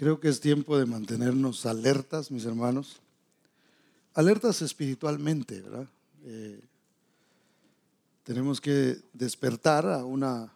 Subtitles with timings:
[0.00, 3.02] Creo que es tiempo de mantenernos alertas, mis hermanos.
[4.14, 5.86] Alertas espiritualmente, ¿verdad?
[6.24, 6.58] Eh,
[8.22, 10.50] tenemos que despertar a una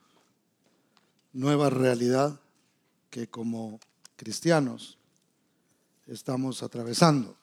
[1.35, 2.41] nueva realidad
[3.11, 3.79] que como
[4.17, 4.97] cristianos
[6.07, 7.37] estamos atravesando.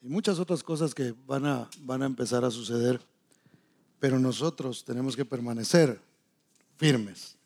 [0.00, 3.02] Y muchas otras cosas que van a, van a empezar a suceder,
[4.00, 6.00] pero nosotros tenemos que permanecer
[6.78, 7.36] firmes,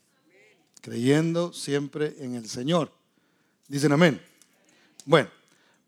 [0.80, 2.92] creyendo siempre en el Señor.
[3.68, 4.20] Dicen amén.
[5.04, 5.30] Bueno,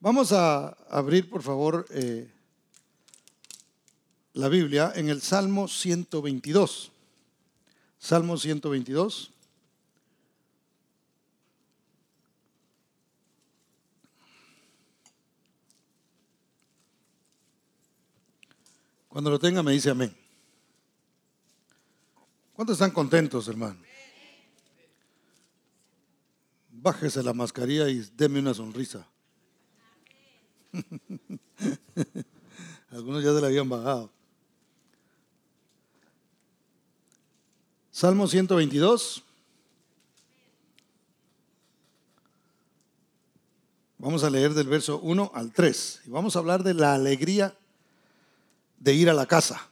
[0.01, 2.30] vamos a abrir por favor eh,
[4.35, 6.93] la Biblia en el Salmo 122.
[7.99, 9.33] Salmo 122.
[19.09, 20.16] Cuando lo tenga me dice amén.
[22.55, 23.90] ¿Cuántos están contentos, hermano?
[26.83, 29.07] Bájese la mascarilla y deme una sonrisa.
[32.91, 34.10] Algunos ya se la habían bajado.
[37.90, 39.23] Salmo 122.
[43.99, 47.55] Vamos a leer del verso 1 al 3 y vamos a hablar de la alegría
[48.79, 49.68] de ir a la casa.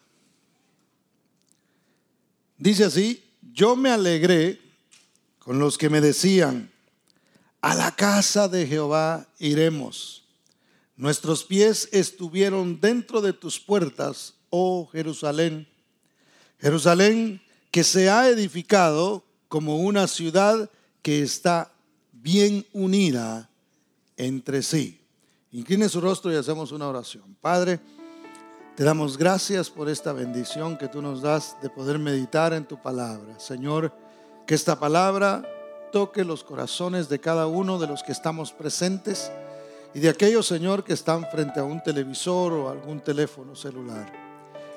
[2.59, 3.25] Dice así,
[3.55, 4.61] yo me alegré
[5.39, 6.71] con los que me decían,
[7.61, 10.25] a la casa de Jehová iremos.
[10.97, 15.69] Nuestros pies estuvieron dentro de tus puertas, oh Jerusalén.
[16.61, 20.71] Jerusalén que se ha edificado como una ciudad
[21.03, 21.73] que está
[22.13, 23.49] bien unida
[24.17, 25.01] entre sí.
[25.53, 27.37] Incline su rostro y hacemos una oración.
[27.41, 27.81] Padre,
[28.77, 32.81] te damos gracias por esta bendición que tú nos das de poder meditar en tu
[32.81, 33.39] palabra.
[33.39, 33.93] Señor,
[34.47, 35.43] que esta palabra
[35.91, 39.31] toque los corazones de cada uno de los que estamos presentes
[39.95, 44.13] y de aquellos, Señor, que están frente a un televisor o algún teléfono celular.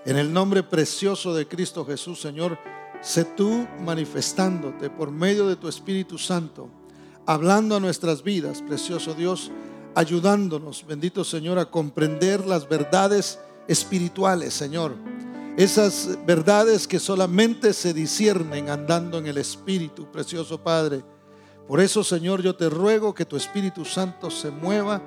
[0.05, 2.57] En el nombre precioso de Cristo Jesús, Señor,
[3.01, 6.69] Sé tú manifestándote por medio de tu Espíritu Santo,
[7.25, 9.51] hablando a nuestras vidas, precioso Dios,
[9.95, 14.93] ayudándonos, bendito Señor, a comprender las verdades espirituales, Señor.
[15.57, 21.03] Esas verdades que solamente se disciernen andando en el Espíritu, precioso Padre.
[21.67, 25.01] Por eso, Señor, yo te ruego que tu Espíritu Santo se mueva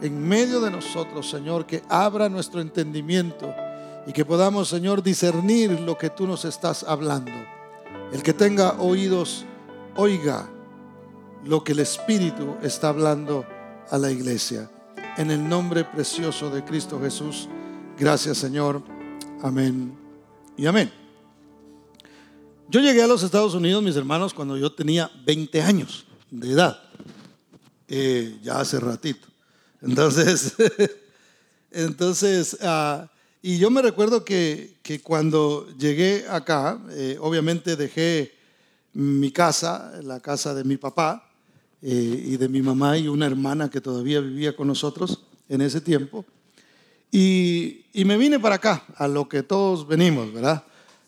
[0.00, 3.52] en medio de nosotros, Señor, que abra nuestro entendimiento
[4.06, 7.32] y que podamos, Señor, discernir lo que tú nos estás hablando.
[8.10, 9.44] El que tenga oídos,
[9.96, 10.48] oiga
[11.44, 13.44] lo que el Espíritu está hablando
[13.90, 14.70] a la iglesia.
[15.18, 17.48] En el nombre precioso de Cristo Jesús,
[17.98, 18.99] gracias Señor.
[19.42, 19.96] Amén
[20.58, 20.92] y amén.
[22.68, 26.78] Yo llegué a los Estados Unidos, mis hermanos, cuando yo tenía 20 años de edad,
[27.88, 29.26] eh, ya hace ratito.
[29.80, 30.54] Entonces,
[31.70, 33.06] entonces, uh,
[33.40, 38.34] y yo me recuerdo que, cuando llegué acá, eh, obviamente dejé
[38.92, 41.30] mi casa, la casa de mi papá
[41.80, 45.80] eh, y de mi mamá y una hermana que todavía vivía con nosotros en ese
[45.80, 46.26] tiempo.
[47.12, 50.62] Y, me vine para acá, a lo que todos venimos, ¿verdad?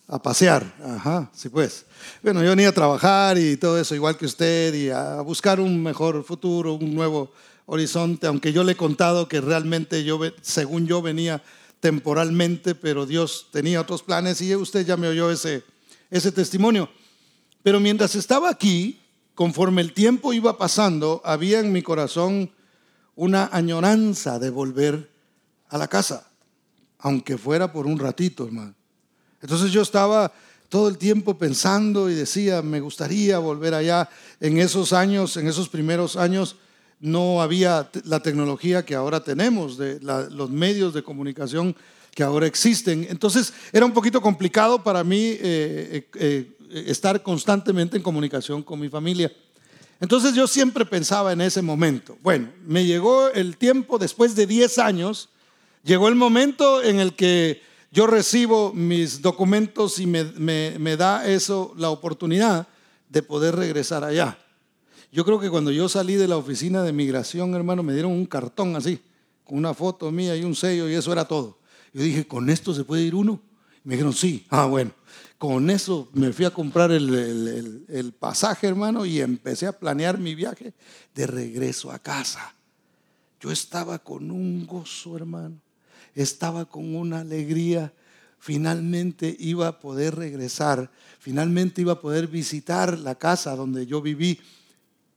[0.09, 1.87] A pasear, ajá, sí pues.
[2.23, 5.83] Bueno, yo venía a trabajar y todo eso, igual que usted, y a buscar un
[5.83, 7.33] mejor futuro, un nuevo
[7.67, 11.43] horizonte, aunque yo le he contado que realmente yo, según yo venía
[11.81, 15.63] temporalmente, pero Dios tenía otros planes y usted ya me oyó ese,
[16.11, 16.89] ese testimonio.
[17.63, 19.01] Pero mientras estaba aquí,
[19.35, 22.51] conforme el tiempo iba pasando, había en mi corazón
[23.15, 25.12] una añoranza de volver
[25.73, 26.29] a la casa,
[26.99, 28.75] aunque fuera por un ratito, hermano.
[29.41, 30.31] Entonces yo estaba
[30.69, 34.09] todo el tiempo pensando y decía, me gustaría volver allá.
[34.39, 36.57] En esos años, en esos primeros años,
[37.01, 41.75] no había la tecnología que ahora tenemos, de los medios de comunicación
[42.15, 43.07] que ahora existen.
[43.09, 48.79] Entonces era un poquito complicado para mí eh, eh, eh, estar constantemente en comunicación con
[48.79, 49.33] mi familia.
[50.01, 52.19] Entonces yo siempre pensaba en ese momento.
[52.23, 55.31] Bueno, me llegó el tiempo, después de 10 años,
[55.83, 60.25] llegó el momento en el que yo recibo mis documentos y me,
[60.79, 62.67] me da eso la oportunidad
[63.09, 64.39] de poder regresar allá.
[65.13, 68.25] Yo creo que cuando yo salí de la oficina de migración, hermano, me dieron un
[68.25, 68.99] cartón así,
[69.45, 71.59] con una foto mía y un sello y eso era todo.
[71.93, 73.41] Yo dije, ¿con esto se puede ir uno?
[73.85, 74.47] me dijeron, sí.
[74.49, 74.93] Ah, bueno.
[75.39, 80.37] Con eso me fui a comprar el, el pasaje, hermano, y empecé a planear mi
[80.37, 80.73] viaje
[81.15, 82.55] de regreso a casa.
[83.41, 85.61] Yo estaba con un gozo, hermano.
[86.15, 87.93] Estaba con una alegría
[88.43, 94.41] finalmente iba a poder regresar, finalmente iba a poder visitar la casa donde yo viví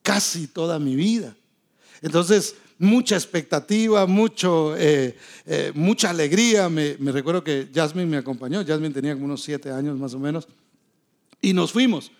[0.03, 1.35] casi toda mi vida.
[2.03, 6.69] Entonces, mucha expectativa, mucho, eh, eh, mucha alegría.
[6.69, 10.47] Me, recuerdo que Jasmine me acompañó, Jasmine tenía como unos siete años más o menos,
[11.41, 12.11] y nos fuimos.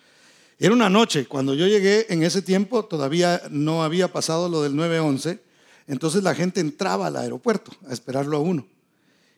[0.58, 4.74] Era una noche, cuando yo llegué en ese tiempo todavía no había pasado lo del
[4.74, 5.38] 911,
[5.86, 8.66] entonces la gente entraba al aeropuerto a esperarlo a uno.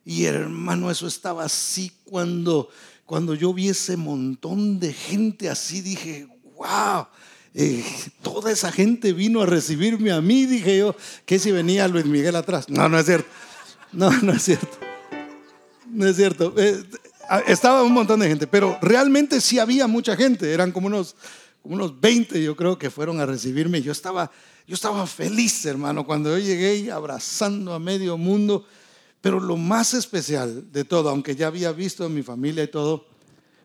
[0.05, 2.71] Y hermano, eso estaba así cuando,
[3.05, 7.07] cuando yo vi ese montón de gente así, dije, wow,
[7.55, 7.85] eh,
[8.23, 10.97] toda esa gente vino a recibirme a mí, dije yo,
[11.27, 12.69] que si venía Luis Miguel atrás.
[12.69, 13.29] No, no es cierto.
[13.93, 14.79] No, no es cierto.
[15.91, 16.55] No es cierto.
[16.57, 16.85] Eh,
[17.47, 20.53] estaba un montón de gente, pero realmente sí había mucha gente.
[20.53, 21.17] Eran como unos,
[21.63, 23.83] unos 20, yo creo, que fueron a recibirme.
[23.83, 24.31] Yo estaba,
[24.69, 28.67] yo estaba feliz, hermano, cuando yo llegué abrazando a medio mundo.
[29.21, 33.07] Pero lo más especial de todo, aunque ya había visto a mi familia y todo,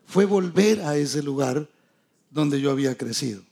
[0.06, 1.68] fue volver a ese lugar
[2.30, 3.42] donde yo había crecido.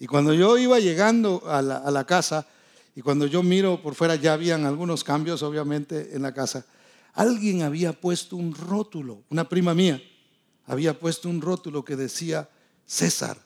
[0.00, 2.46] Y cuando yo iba llegando a la, casa,
[2.94, 6.64] y cuando yo miro por fuera, ya habían algunos cambios, obviamente, en la casa
[7.16, 10.00] alguien había puesto un rótulo, una prima mía
[10.66, 12.48] había puesto un rótulo que decía,
[12.84, 13.38] César,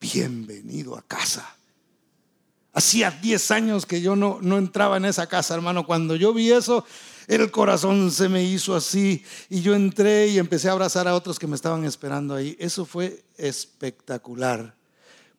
[0.00, 1.55] bienvenido a casa.
[2.76, 5.86] Hacía 10 años que yo no, no entraba en esa casa, hermano.
[5.86, 6.84] Cuando yo vi eso,
[7.26, 11.38] el corazón se me hizo así y yo entré y empecé a abrazar a otros
[11.38, 12.54] que me estaban esperando ahí.
[12.60, 14.74] Eso fue espectacular,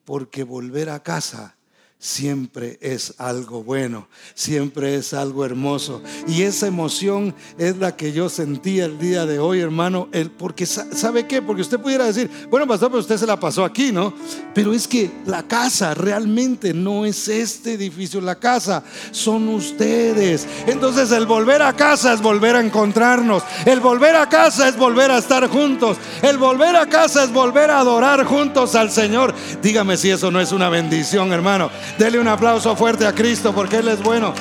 [0.03, 1.56] porque volver a casa
[1.99, 6.01] siempre es algo bueno, siempre es algo hermoso.
[6.27, 10.07] Y esa emoción es la que yo sentí el día de hoy, hermano,
[10.37, 11.41] porque ¿sabe qué?
[11.41, 14.13] Porque usted pudiera decir, bueno, pastor, pero usted se la pasó aquí, ¿no?
[14.53, 20.47] Pero es que la casa realmente no es este edificio, la casa son ustedes.
[20.67, 25.09] Entonces el volver a casa es volver a encontrarnos, el volver a casa es volver
[25.09, 29.33] a estar juntos, el volver a casa es volver a adorar juntos al Señor.
[29.63, 31.71] Dígame si eso no es una bendición, hermano.
[31.97, 34.33] Dele un aplauso fuerte a Cristo porque Él es bueno.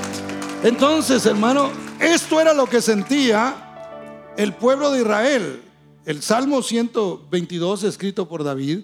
[0.62, 1.70] Entonces, hermano,
[2.00, 5.62] esto era lo que sentía el pueblo de Israel.
[6.04, 8.80] El Salmo 122, escrito por David,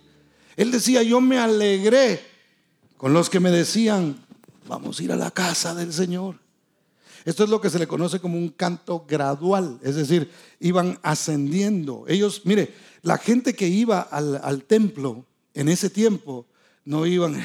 [0.57, 2.21] él decía, yo me alegré
[2.97, 4.25] con los que me decían,
[4.67, 6.39] vamos a ir a la casa del Señor.
[7.25, 12.05] Esto es lo que se le conoce como un canto gradual, es decir, iban ascendiendo.
[12.09, 15.25] Ellos, mire, la gente que iba al, al templo
[15.55, 16.47] en ese tiempo,
[16.85, 17.35] no iban,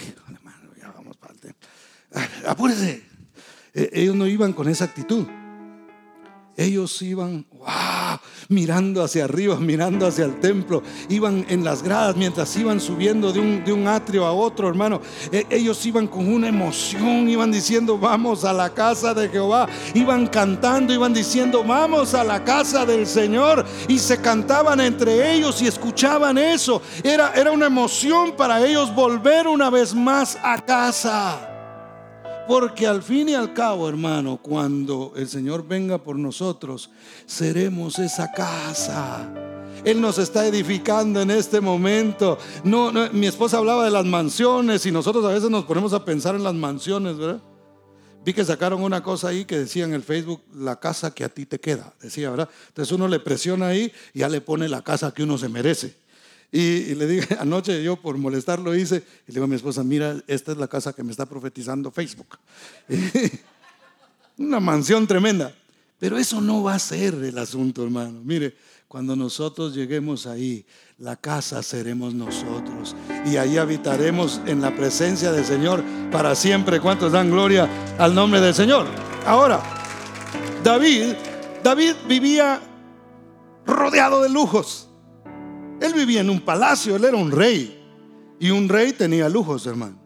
[2.47, 3.03] apúrese.
[3.73, 5.25] E, ellos no iban con esa actitud.
[6.59, 10.81] Ellos iban, wow, mirando hacia arriba, mirando hacia el templo.
[11.07, 14.99] Iban en las gradas mientras iban subiendo de un, de un atrio a otro, hermano.
[15.31, 19.69] E, ellos iban con una emoción, iban diciendo, vamos a la casa de Jehová.
[19.93, 23.63] Iban cantando, iban diciendo, vamos a la casa del Señor.
[23.87, 26.81] Y se cantaban entre ellos y escuchaban eso.
[27.03, 31.56] Era, era una emoción para ellos volver una vez más a casa.
[32.47, 36.89] Porque al fin y al cabo, hermano, cuando el Señor venga por nosotros,
[37.25, 39.29] seremos esa casa.
[39.83, 42.37] Él nos está edificando en este momento.
[42.63, 46.35] No, mi esposa hablaba de las mansiones y nosotros a veces nos ponemos a pensar
[46.35, 47.41] en las mansiones, ¿verdad?
[48.23, 51.29] Vi que sacaron una cosa ahí que decía en el Facebook, la casa que a
[51.29, 52.49] ti te queda, decía, ¿verdad?
[52.69, 55.95] Entonces uno le presiona ahí y ya le pone la casa que uno se merece.
[56.51, 60.15] Y, le dije, anoche yo por molestarlo hice, y le digo a mi esposa, mira,
[60.27, 62.37] esta es la casa que me está profetizando Facebook.
[64.37, 65.53] Una mansión tremenda.
[65.99, 68.21] Pero eso no va a ser el asunto, hermano.
[68.23, 68.55] Mire,
[68.87, 70.63] cuando nosotros lleguemos ahí,
[70.99, 72.95] la casa seremos nosotros.
[73.25, 76.79] Y ahí habitaremos en la presencia del Señor para siempre.
[76.79, 77.67] ¿Cuántos dan gloria
[77.97, 78.85] al nombre del Señor?
[79.25, 79.61] Ahora,
[80.63, 81.15] David,
[81.63, 82.61] David vivía
[83.65, 84.86] rodeado de lujos.
[85.79, 87.77] Él vivía en un palacio, él era un rey.
[88.39, 89.97] Y un rey tenía lujos, hermano.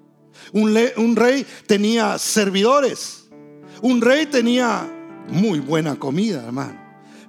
[0.53, 3.29] Un, rey tenía servidores.
[3.81, 4.89] Un rey tenía
[5.29, 6.79] muy buena comida, hermano.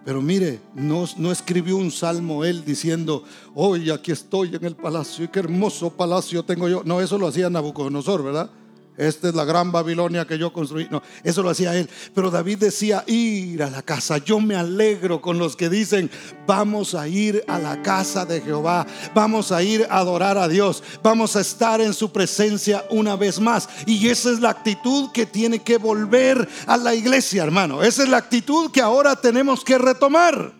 [0.04, 5.24] Pero mire, no, no escribió un salmo él diciendo, hoy aquí estoy en el palacio
[5.24, 6.82] y qué hermoso palacio tengo yo.
[6.84, 8.50] No, eso lo hacía Nabucodonosor, ¿verdad?
[8.96, 10.86] Esta es la gran Babilonia que yo construí.
[10.90, 11.88] No, eso lo hacía él.
[12.14, 14.18] Pero David decía, ir a la casa.
[14.18, 16.10] Yo me alegro con los que dicen,
[16.46, 18.86] vamos a ir a la casa de Jehová.
[19.14, 20.82] Vamos a ir a adorar a Dios.
[21.02, 23.68] Vamos a estar en su presencia una vez más.
[23.86, 27.82] Y esa es la actitud que tiene que volver a la iglesia, hermano.
[27.82, 30.52] Esa es la actitud que ahora tenemos que retomar.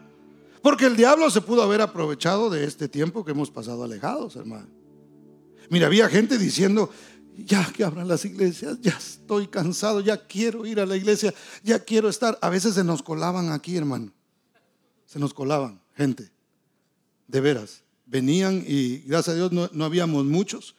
[0.63, 4.69] Porque el diablo se pudo haber aprovechado de este tiempo que hemos pasado alejados, hermano.
[5.69, 6.91] Mira, había gente diciendo,
[7.37, 11.79] ya que abran las iglesias, ya estoy cansado, ya quiero ir a la iglesia, ya
[11.79, 12.39] quiero estar.
[12.41, 14.13] A veces se nos colaban aquí, hermano.
[15.07, 16.31] Se nos colaban gente.
[17.29, 17.83] De veras.
[18.07, 20.75] Venían y gracias a Dios no, habíamos muchos.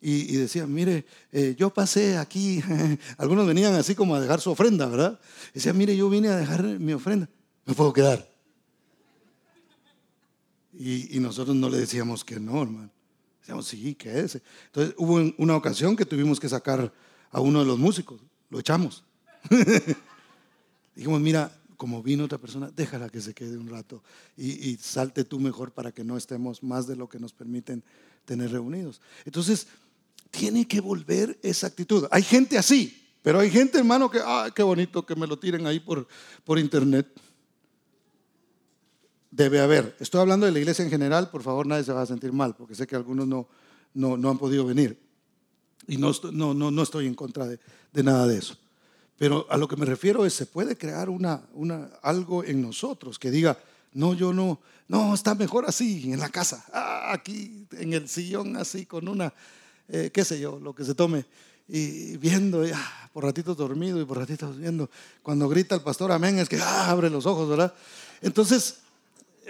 [0.00, 2.62] y, decían, mire, eh, yo pasé aquí,
[3.18, 5.20] algunos venían así como a dejar su ofrenda, ¿verdad?
[5.52, 7.28] Decían, mire, yo vine a dejar mi ofrenda,
[7.66, 8.30] me puedo quedar.
[10.82, 12.90] Y, nosotros no le decíamos que no, hermano.
[13.50, 14.42] Decíamos, sí, quédese.
[14.66, 16.92] Entonces hubo una ocasión que tuvimos que sacar
[17.32, 19.02] a uno de los músicos, lo echamos.
[20.94, 24.04] Dijimos, mira, como vino otra persona, déjala que se quede un rato
[24.36, 27.82] y, y salte tú mejor para que no estemos más de lo que nos permiten
[28.24, 29.00] tener reunidos.
[29.24, 29.66] Entonces,
[30.30, 32.06] tiene que volver esa actitud.
[32.12, 35.66] Hay gente así, pero hay gente, hermano, que, ah, qué bonito que me lo tiren
[35.66, 36.06] ahí por,
[36.44, 37.08] por internet.
[39.30, 39.96] Debe haber.
[40.00, 42.54] Estoy hablando de la iglesia en general, por favor, nadie se va a sentir mal,
[42.56, 43.46] porque sé que algunos no,
[43.94, 44.98] no, no han podido venir.
[45.86, 47.58] Y no, no, no, no estoy en contra de,
[47.92, 48.56] de, nada de eso.
[49.16, 53.18] Pero a lo que me refiero es, se puede crear una, una, algo en nosotros
[53.18, 53.58] que diga,
[53.92, 58.56] no, yo no, no, está mejor así, en la casa, ah, aquí, en el sillón,
[58.56, 59.32] así, con una
[59.92, 61.24] eh, qué sé yo, lo que se tome,
[61.66, 64.88] y viendo, ah, por ratitos dormido y por ratitos viendo.
[65.22, 67.74] Cuando grita el pastor amén, es que ah, abre los ojos, ¿verdad?
[68.22, 68.76] Entonces,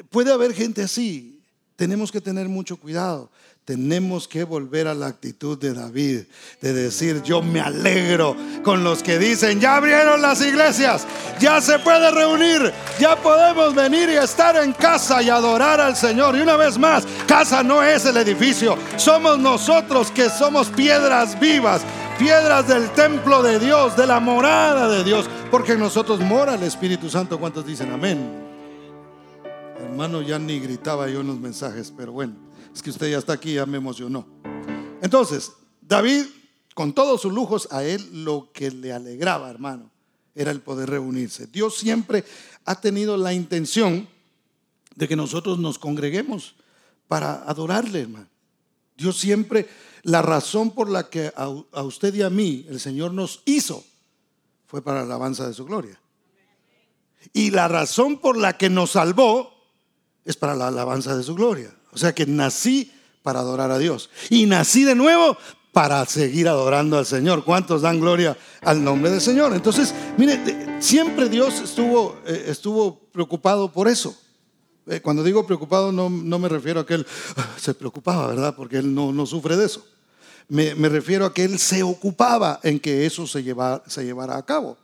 [0.08, 1.40] puede haber gente así.
[1.76, 3.30] Tenemos que tener mucho cuidado
[3.70, 6.22] tenemos que volver a la actitud de David,
[6.60, 11.06] de decir, yo me alegro con los que dicen, ya abrieron las iglesias,
[11.38, 16.36] ya se puede reunir, ya podemos venir y estar en casa y adorar al Señor.
[16.36, 21.82] Y una vez más, casa no es el edificio, somos nosotros que somos piedras vivas,
[22.18, 26.64] piedras del templo de Dios, de la morada de Dios, porque en nosotros mora el
[26.64, 27.38] Espíritu Santo.
[27.38, 28.49] ¿Cuántos dicen amén?
[29.90, 32.34] Hermano, ya ni gritaba yo en los mensajes, pero bueno.
[32.72, 34.24] Es que usted ya está aquí, ya me emocionó.
[35.02, 36.26] Entonces, David,
[36.74, 39.90] con todos sus lujos, a él lo que le alegraba, hermano,
[40.36, 41.48] era el poder reunirse.
[41.48, 42.24] Dios siempre
[42.64, 44.08] ha tenido la intención
[44.94, 46.54] de que nosotros nos congreguemos
[47.08, 48.28] para adorarle, hermano.
[48.96, 49.68] Dios siempre,
[50.04, 51.48] la razón por la que a,
[51.82, 53.84] usted y a mí el Señor nos hizo
[54.68, 56.00] fue para la alabanza de su gloria.
[57.32, 59.59] Y la razón por la que nos salvó
[60.24, 61.74] es para la alabanza de su gloria.
[61.92, 64.10] O sea que nací para adorar a Dios.
[64.28, 65.36] Y nací de nuevo
[65.72, 67.44] para seguir adorando al Señor.
[67.44, 69.54] ¿Cuántos dan gloria al nombre del Señor?
[69.54, 74.16] Entonces, mire, siempre Dios estuvo, eh, estuvo preocupado por eso.
[74.86, 78.54] Eh, cuando digo preocupado no, me refiero a que Él ah, se preocupaba, ¿verdad?
[78.56, 79.84] Porque Él no, no sufre de eso.
[80.48, 83.44] Me, refiero a que Él se ocupaba en que eso se,
[83.86, 84.76] se llevara a cabo.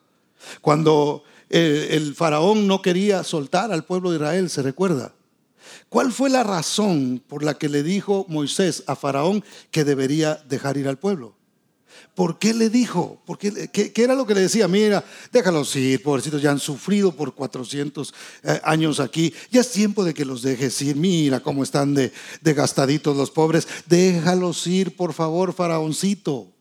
[0.60, 5.12] Cuando eh, el faraón no quería soltar al pueblo de Israel, ¿se recuerda?
[5.88, 10.76] ¿Cuál fue la razón por la que le dijo Moisés a Faraón que debería dejar
[10.76, 11.36] ir al pueblo?
[12.14, 13.20] ¿Por qué le dijo?
[13.26, 14.66] ¿Por qué, era lo que le decía?
[14.68, 19.32] Mira, déjalos ir, pobrecitos, ya han sufrido por 400 eh, años aquí.
[19.50, 20.96] Ya es tiempo de que los dejes ir.
[20.96, 23.68] Mira cómo están de, de gastaditos los pobres.
[23.86, 26.55] Déjalos ir, por favor, faraoncito.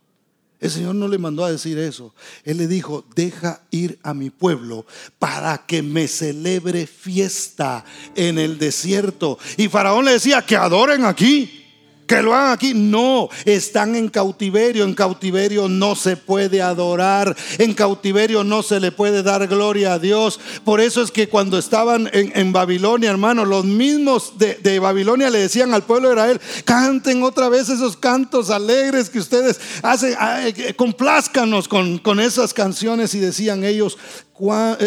[0.59, 2.13] El Señor no le mandó a decir eso.
[2.43, 4.85] Él le dijo, deja ir a mi pueblo
[5.19, 7.83] para que me celebre fiesta
[8.15, 9.37] en el desierto.
[9.57, 11.64] Y Faraón le decía, que adoren aquí
[12.07, 12.73] que lo hagan aquí.
[12.73, 14.83] No, están en cautiverio.
[14.83, 17.35] En cautiverio no se puede adorar.
[17.57, 20.39] En cautiverio no se le puede dar gloria a Dios.
[20.63, 25.73] Por eso es que cuando estaban en, Babilonia, hermano, los mismos de, Babilonia le decían
[25.73, 30.15] al pueblo de Israel, canten otra vez esos cantos alegres que ustedes hacen,
[30.75, 33.13] complázcanos con, con esas canciones.
[33.15, 33.97] Y decían ellos,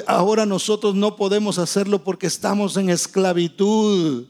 [0.07, 4.27] ahora nosotros no podemos hacerlo porque estamos en esclavitud.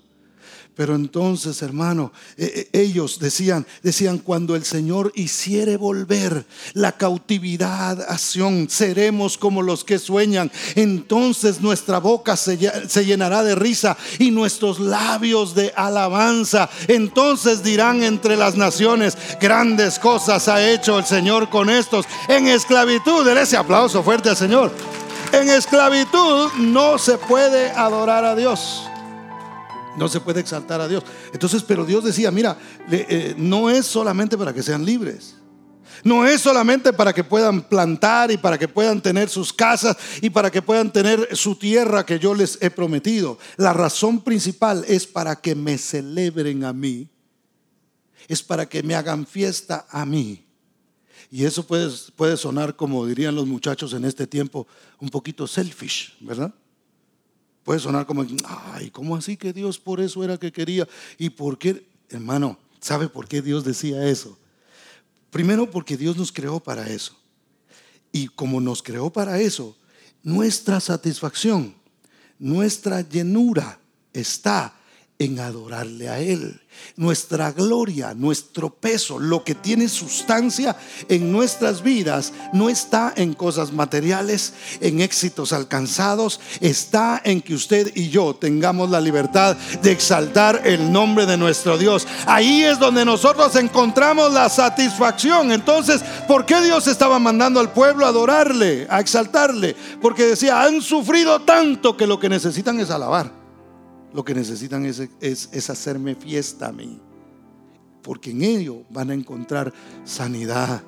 [0.79, 8.01] Pero entonces, hermano, e, e, ellos decían, decían, cuando el Señor hiciere volver la cautividad
[8.01, 10.53] a Sión, seremos como los que sueñan.
[10.77, 12.57] Entonces nuestra boca se,
[13.05, 16.71] llenará de risa y nuestros labios de alabanza.
[16.87, 22.07] Entonces dirán entre las naciones, grandes cosas ha hecho el Señor con estos.
[22.29, 24.73] En esclavitud, den ese aplauso fuerte al Señor.
[25.33, 28.88] En esclavitud no se puede adorar a Dios.
[29.99, 31.03] No se puede exaltar a Dios.
[31.33, 32.57] Entonces, pero Dios decía, mira,
[32.91, 35.35] eh, no es solamente para que sean libres.
[36.05, 40.31] No es solamente para que puedan plantar y para que puedan tener sus casas y
[40.31, 43.39] para que puedan tener su tierra que yo les he prometido.
[43.57, 47.09] La razón principal es para que me celebren a mí.
[48.29, 50.45] Es para que me hagan fiesta a mí.
[51.31, 54.67] Y eso puede, puede sonar, como dirían los muchachos en este tiempo,
[54.99, 56.55] un poquito selfish, ¿verdad?
[57.69, 58.25] Puede sonar como,
[58.73, 60.89] ay, ¿cómo así que Dios por eso era que quería?
[61.19, 61.87] ¿Y por qué?
[62.09, 64.39] Hermano, ¿sabe por qué Dios decía eso?
[65.31, 67.15] Primero porque Dios nos creó para eso.
[68.11, 69.77] Y como nos creó para eso,
[70.23, 71.75] nuestra satisfacción,
[72.39, 73.79] nuestra llenura
[74.15, 74.75] está
[75.19, 76.61] en adorarle a Él.
[76.97, 80.77] Nuestra gloria, nuestro peso, lo que tiene sustancia
[81.09, 87.91] en nuestras vidas, no está en cosas materiales, en éxitos alcanzados, está en que usted
[87.97, 92.07] y yo tengamos la libertad de exaltar el nombre de nuestro Dios.
[92.27, 95.51] Ahí es donde nosotros encontramos la satisfacción.
[95.51, 99.75] Entonces, ¿por qué Dios estaba mandando al pueblo a adorarle, a exaltarle?
[100.01, 103.38] Porque decía, han sufrido tanto que lo que necesitan es alabar.
[104.13, 107.01] Lo que necesitan es, es, hacerme fiesta a mí.
[108.03, 109.73] Porque en ello van a encontrar
[110.05, 110.83] sanidad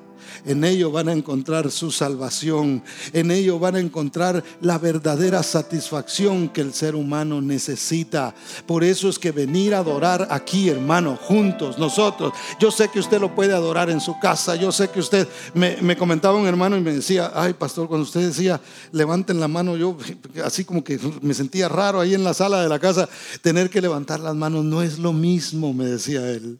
[0.45, 2.83] en ello van a encontrar su salvación.
[3.13, 8.33] En ello van a encontrar la verdadera satisfacción que el ser humano necesita.
[8.65, 12.33] Por eso es que venir a adorar aquí, hermano, juntos, nosotros.
[12.59, 14.55] Yo sé que usted lo puede adorar en su casa.
[14.55, 18.21] Yo sé que usted, me, comentaba un hermano y me decía, ay pastor, cuando usted
[18.21, 18.59] decía,
[18.91, 19.97] levanten la mano, yo
[20.43, 23.07] así como que me sentía raro ahí en la sala de la casa,
[23.41, 26.59] tener que levantar las manos no es lo mismo, me decía él.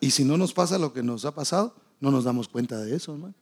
[0.00, 2.96] Y si no nos pasa lo que nos ha pasado, no nos damos cuenta de
[2.96, 3.34] eso, hermano.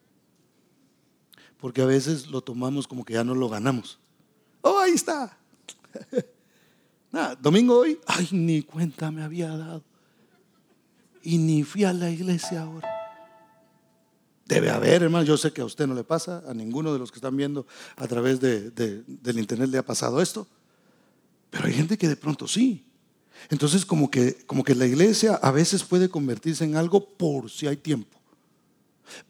[1.59, 3.99] Porque a veces lo tomamos como que ya no lo ganamos.
[4.61, 5.35] Oh, ahí está.
[7.11, 9.83] Nada, domingo hoy, ay, ni cuenta me había dado.
[11.23, 12.87] Y ni fui a la iglesia ahora.
[14.45, 15.25] Debe haber, hermano.
[15.25, 17.67] Yo sé que a usted no le pasa, a ninguno de los que están viendo
[17.97, 20.47] a través del internet le ha pasado esto.
[21.49, 22.85] Pero hay gente que de pronto sí.
[23.49, 27.67] Entonces, como que, como que la iglesia a veces puede convertirse en algo por si
[27.67, 28.20] hay tiempo.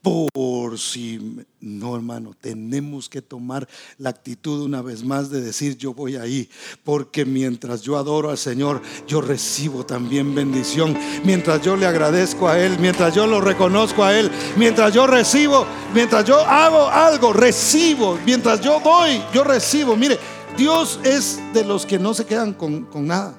[0.01, 5.93] Por si no, hermano, tenemos que tomar la actitud una vez más de decir yo
[5.93, 6.49] voy ahí,
[6.83, 10.97] porque mientras yo adoro al Señor, yo recibo también bendición.
[11.23, 15.65] Mientras yo le agradezco a Él, mientras yo lo reconozco a Él, mientras yo recibo,
[15.93, 18.17] mientras yo hago algo, recibo.
[18.25, 19.95] Mientras yo doy, yo recibo.
[19.95, 20.19] Mire,
[20.57, 23.33] Dios es de los que no se quedan con, nada.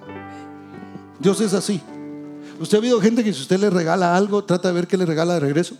[1.18, 1.80] Dios es así.
[2.58, 5.06] ¿Usted ha visto gente que si usted le regala algo, trata de ver qué le
[5.06, 5.76] regala de regreso?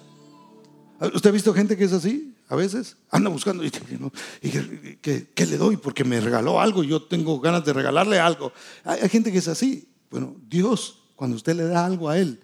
[1.15, 2.33] ¿Usted ha visto gente que es así?
[2.49, 5.77] A veces anda buscando y, ¿qué, le doy?
[5.77, 8.53] Porque me regaló algo, yo tengo ganas de regalarle algo.
[8.85, 9.89] Hay, gente que es así.
[10.11, 12.41] Bueno, Dios, cuando usted le da algo a Él,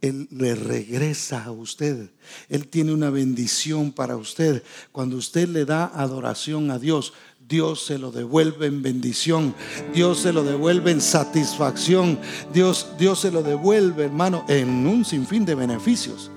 [0.00, 2.10] Él le regresa a usted.
[2.48, 4.62] Él tiene una bendición para usted.
[4.90, 7.14] Cuando usted le da adoración a Dios,
[7.48, 9.54] Dios se lo devuelve en bendición,
[9.94, 12.18] Dios se lo devuelve en satisfacción,
[12.52, 16.30] Dios, Dios se lo devuelve, hermano, en un sinfín de beneficios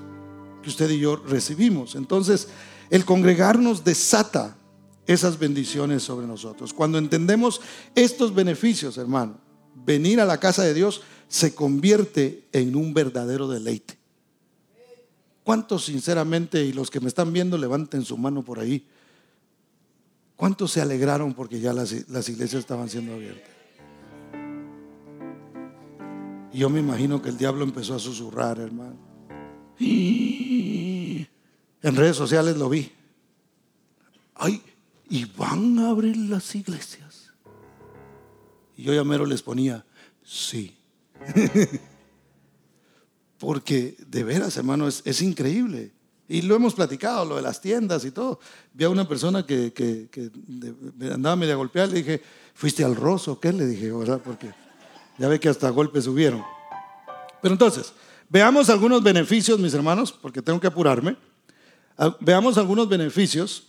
[0.70, 1.94] usted y yo recibimos.
[1.94, 2.48] Entonces,
[2.90, 4.56] el congregarnos desata
[5.06, 6.72] esas bendiciones sobre nosotros.
[6.72, 7.60] Cuando entendemos
[7.94, 9.38] estos beneficios, hermano,
[9.84, 13.98] venir a la casa de Dios se convierte en un verdadero deleite.
[15.44, 18.84] ¿Cuántos sinceramente, y los que me están viendo, levanten su mano por ahí?
[20.34, 23.50] ¿Cuántos se alegraron porque ya las, las iglesias estaban siendo abiertas?
[26.52, 29.05] Y yo me imagino que el diablo empezó a susurrar, hermano.
[29.78, 31.26] En
[31.82, 32.92] redes sociales lo vi.
[34.34, 34.62] Ay,
[35.08, 37.32] y van a abrir las iglesias.
[38.76, 39.84] Y yo ya mero les ponía,
[40.22, 40.76] sí.
[43.38, 45.92] Porque de veras, hermano, es, increíble.
[46.28, 48.40] Y lo hemos platicado, lo de las tiendas y todo.
[48.72, 50.08] Vi a una persona que, que,
[51.12, 52.22] andaba media golpeada, le dije,
[52.54, 53.38] ¿fuiste al roso?
[53.38, 53.52] ¿Qué?
[53.52, 54.20] Le dije, ¿verdad?
[54.24, 54.52] Porque
[55.18, 56.42] ya ve que hasta golpes subieron.
[57.40, 57.92] Pero entonces,
[58.28, 61.16] Veamos algunos beneficios, mis hermanos, porque tengo que apurarme.
[61.96, 63.64] Ah, veamos algunos beneficios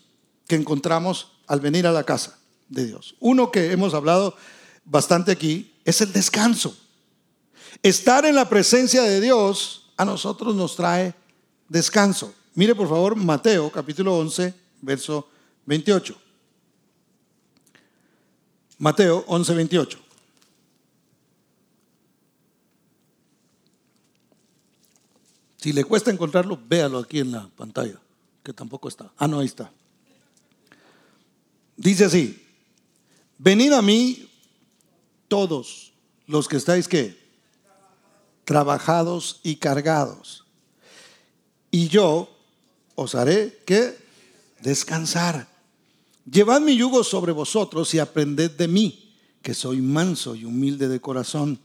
[0.48, 3.15] que encontramos al venir a la casa de Dios.
[3.20, 4.36] Uno que hemos hablado
[4.84, 6.76] bastante aquí es el descanso.
[7.84, 11.13] Estar en la presencia de Dios a nosotros nos trae
[11.70, 12.34] descanso.
[12.56, 15.30] Mire por favor Mateo capítulo 11, verso
[15.65, 16.15] 28.
[18.80, 20.07] Mateo 11, 28.
[25.68, 28.00] Si le cuesta encontrarlo, véalo aquí en la pantalla,
[28.42, 29.12] que tampoco está.
[29.18, 29.70] Ah, no, ahí está.
[31.76, 32.42] Dice así,
[33.38, 34.30] venid a mí
[35.28, 35.92] todos
[36.26, 37.20] los que estáis que
[38.46, 40.46] trabajados y cargados,
[41.70, 42.34] y yo
[42.96, 43.94] os haré que
[44.62, 45.50] descansar.
[46.32, 51.02] Llevad mi yugo sobre vosotros y aprended de mí, que soy manso y humilde de
[51.02, 51.60] corazón,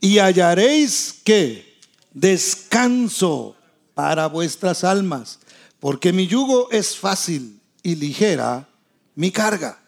[0.00, 1.71] y hallaréis que
[2.12, 3.56] descanso
[3.94, 5.38] para vuestras almas,
[5.80, 8.68] porque mi yugo es fácil y ligera
[9.14, 9.78] mi carga.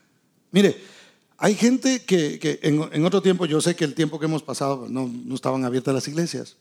[0.50, 0.80] Mire,
[1.36, 5.08] hay gente que, en, otro tiempo, yo sé que el tiempo que hemos pasado no,
[5.08, 6.56] no estaban abiertas las iglesias,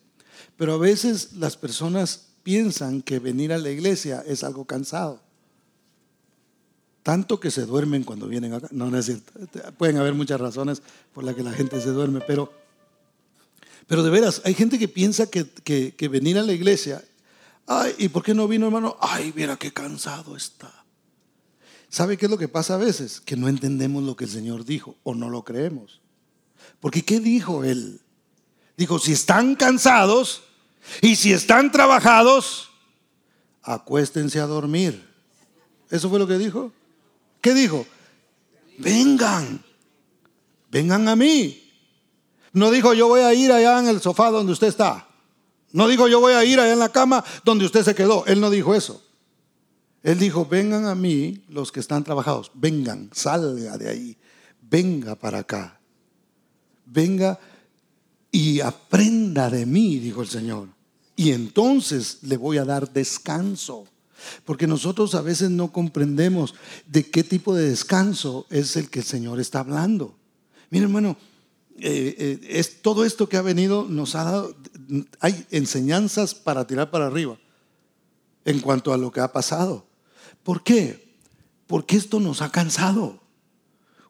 [0.57, 5.21] pero a veces las personas piensan que venir a la iglesia es algo cansado.
[7.03, 8.69] Tanto que se duermen cuando vienen acá.
[8.71, 9.33] No, no es cierto.
[9.77, 10.81] Pueden haber muchas razones
[11.13, 12.51] por las que la gente se duerme, pero,
[13.87, 17.03] pero de veras, hay gente que piensa que, que, venir a la iglesia,
[17.67, 18.97] ay, ¿y por qué no vino hermano?
[18.99, 20.71] Ay, mira qué cansado está.
[21.89, 23.21] ¿Sabe qué es lo que pasa a veces?
[23.21, 26.01] Que no entendemos lo que el Señor dijo o no lo creemos.
[26.79, 28.01] Porque ¿qué dijo Él?
[28.77, 30.43] Dijo, si están cansados
[31.01, 32.69] y si están trabajados,
[33.61, 35.07] acuéstense a dormir.
[35.89, 36.71] ¿Eso fue lo que dijo?
[37.41, 37.85] ¿Qué dijo?
[38.79, 39.63] Vengan,
[40.71, 41.62] vengan a mí.
[42.53, 45.07] No dijo yo voy a ir allá en el sofá donde usted está.
[45.71, 48.25] No dijo yo voy a ir allá en la cama donde usted se quedó.
[48.27, 49.03] Él no dijo eso.
[50.03, 52.51] Él dijo, vengan a mí los que están trabajados.
[52.53, 54.17] Vengan, salga de ahí.
[54.61, 55.79] Venga para acá.
[56.85, 57.39] Venga
[58.29, 60.67] y aprenda de mí, dijo el Señor.
[61.15, 63.87] Y entonces le voy a dar descanso.
[64.43, 66.53] Porque nosotros a veces no comprendemos
[66.85, 70.15] de qué tipo de descanso es el que el Señor está hablando.
[70.69, 71.15] Mira, hermano,
[71.79, 74.55] eh, eh, es, todo esto que ha venido nos ha dado,
[75.19, 77.37] hay enseñanzas para tirar para arriba
[78.45, 79.85] en cuanto a lo que ha pasado.
[80.43, 81.17] ¿Por qué?
[81.67, 83.21] Porque esto nos ha cansado.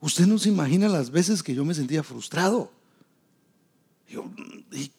[0.01, 2.71] Usted no se imagina las veces que yo me sentía frustrado.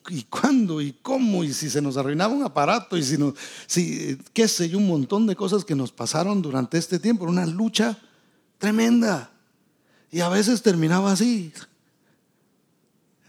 [0.09, 0.81] ¿y, cuándo?
[0.81, 1.44] ¿Y cómo?
[1.44, 2.96] ¿Y si se nos arruinaba un aparato?
[2.96, 3.35] ¿Y si no,
[3.66, 7.24] si, qué sé yo, un montón de cosas que nos pasaron durante este tiempo?
[7.24, 7.98] Una lucha
[8.59, 9.31] tremenda.
[10.11, 11.53] Y a veces terminaba así.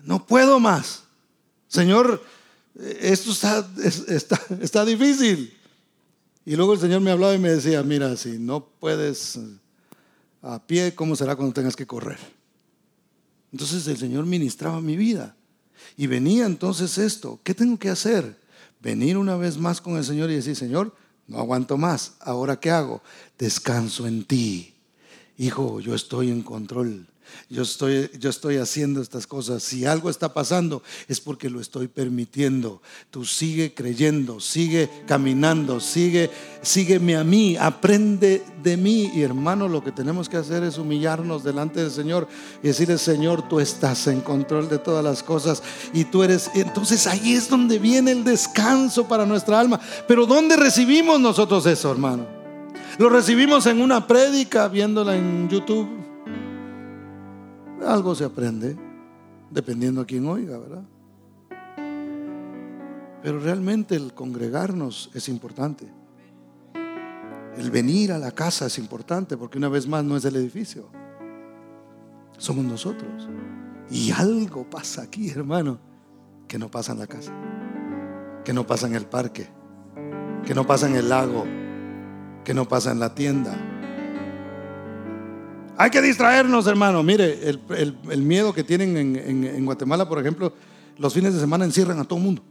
[0.05, 1.03] No puedo más.
[1.67, 2.23] Señor,
[3.01, 3.67] esto está,
[4.61, 5.53] está, difícil.
[6.45, 9.39] Y luego el Señor me hablaba y me decía, mira, si no puedes
[10.41, 12.19] a pie, ¿cómo será cuando tengas que correr?
[13.51, 15.35] Entonces el Señor ministraba mi vida.
[15.97, 18.39] Y venía entonces esto, ¿qué tengo que hacer?
[18.81, 20.95] Venir una vez más con el Señor y decir, Señor,
[21.27, 23.01] no aguanto más, ahora ¿qué hago?
[23.39, 24.75] Descanso en ti.
[25.37, 27.07] Hijo, yo estoy en control.
[27.49, 29.61] Yo estoy, yo estoy haciendo estas cosas.
[29.61, 32.81] Si algo está pasando es porque lo estoy permitiendo.
[33.11, 36.31] Tú sigue creyendo, sigue caminando, sigue,
[36.63, 39.11] sígueme a mí, aprende de mí.
[39.13, 42.27] Y hermano, lo que tenemos que hacer es humillarnos delante del Señor
[42.63, 45.61] y decirle, Señor, tú estás en control de todas las cosas
[45.93, 46.49] y tú eres.
[46.55, 49.79] Entonces ahí es donde viene el descanso para nuestra alma.
[50.07, 52.25] Pero ¿dónde recibimos nosotros eso, hermano?
[52.97, 56.05] Lo recibimos en una prédica, viéndola en YouTube
[57.85, 58.75] algo se aprende,
[59.51, 60.83] dependiendo a quién oiga, ¿verdad?
[63.21, 65.91] Pero realmente el congregarnos es importante.
[67.57, 70.89] El venir a la casa es importante porque una vez más no es el edificio,
[72.37, 73.29] somos nosotros.
[73.89, 75.79] Y algo pasa aquí, hermano,
[76.47, 77.31] que no pasa en la casa,
[78.43, 79.47] que no pasa en el parque,
[80.45, 81.45] que no pasa en el lago,
[82.43, 83.57] que no pasa en la tienda,
[85.77, 87.03] hay que distraernos, hermano.
[87.03, 90.53] Mire, el, miedo que tienen en, Guatemala, por ejemplo,
[90.97, 92.43] los fines de semana encierran a todo el mundo.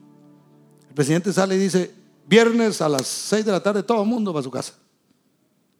[0.88, 1.92] El presidente sale y dice,
[2.26, 4.74] viernes a las 6 de la tarde todo el mundo va a su casa.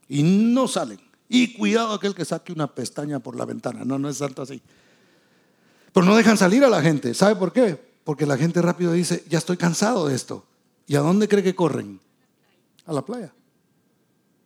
[0.08, 1.00] Y no salen.
[1.28, 3.84] Y cuidado aquel que saque una pestaña por la ventana.
[3.84, 4.60] No, no es tanto así.
[5.92, 7.14] Pero no dejan salir a la gente.
[7.14, 7.80] ¿Sabe por qué?
[8.04, 10.44] Porque la gente rápido dice, ya estoy cansado de esto.
[10.86, 12.00] ¿Y a dónde cree que corren?
[12.86, 13.32] A la playa.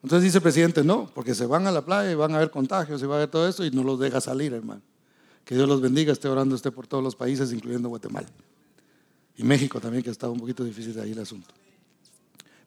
[0.02, 2.50] Entonces dice el presidente, no, porque se van a la playa y van a haber
[2.50, 4.80] contagios y va a haber todo eso y no los deja salir, hermano.
[5.44, 8.28] Que Dios los bendiga, esté orando usted por todos los países, incluyendo Guatemala.
[9.36, 11.54] Y México también, que estado un poquito difícil de ahí el asunto.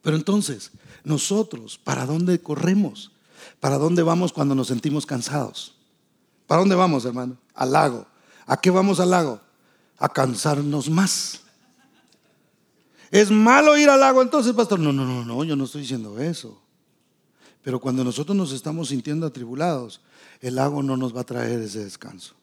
[0.01, 0.71] Pero entonces,
[1.03, 3.11] nosotros, ¿para dónde corremos?
[3.59, 5.75] ¿Para dónde vamos cuando nos sentimos cansados?
[6.47, 7.37] ¿Para dónde vamos, hermano?
[7.53, 8.07] Al lago.
[8.45, 9.39] ¿A qué vamos al lago?
[9.97, 11.41] A cansarnos más.
[13.11, 14.79] ¿Es malo ir al lago entonces, pastor?
[14.79, 16.60] No, no, no, no, yo no estoy diciendo eso.
[17.63, 20.01] Pero cuando nosotros nos estamos sintiendo atribulados,
[20.41, 22.35] el lago no nos va a traer ese descanso.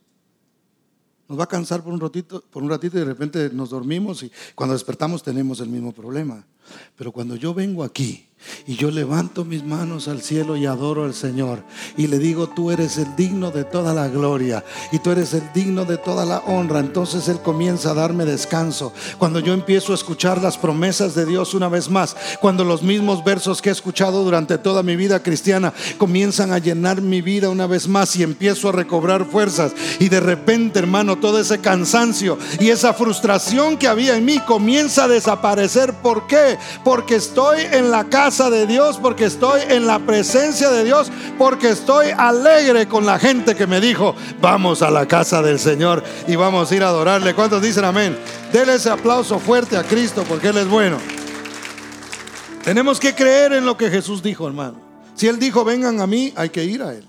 [1.29, 4.23] Nos va a cansar por un ratito, por un ratito y de repente nos dormimos
[4.23, 6.45] y cuando despertamos tenemos el mismo problema.
[6.97, 8.29] Pero cuando yo vengo aquí
[8.67, 11.65] y yo levanto mis manos al cielo y adoro al Señor
[11.97, 15.53] y le digo, tú eres el digno de toda la gloria y tú eres el
[15.53, 18.93] digno de toda la honra, entonces Él comienza a darme descanso.
[19.19, 23.25] Cuando yo empiezo a escuchar las promesas de Dios una vez más, cuando los mismos
[23.25, 27.67] versos que he escuchado durante toda mi vida cristiana comienzan a llenar mi vida una
[27.67, 32.69] vez más y empiezo a recobrar fuerzas y de repente, hermano, todo ese cansancio y
[32.69, 35.95] esa frustración que había en mí comienza a desaparecer.
[35.95, 36.58] ¿Por qué?
[36.85, 41.71] Porque estoy en la casa de Dios, porque estoy en la presencia de Dios, porque
[41.71, 46.37] estoy alegre con la gente que me dijo, vamos a la casa del Señor y
[46.37, 47.35] vamos a ir a adorarle.
[47.35, 48.19] ¿Cuántos dicen amén?
[48.53, 50.99] Denle ese aplauso fuerte a Cristo porque Él es bueno.
[52.65, 54.81] Tenemos que creer en lo que Jesús dijo, hermano.
[55.15, 57.07] Si Él dijo, vengan a mí, hay que ir a Él.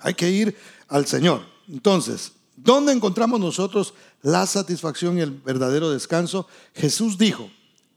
[0.00, 0.56] Hay que ir
[0.88, 1.42] al Señor.
[1.68, 6.46] Entonces, ¿dónde encontramos nosotros la satisfacción y el verdadero descanso?
[6.74, 7.50] Jesús dijo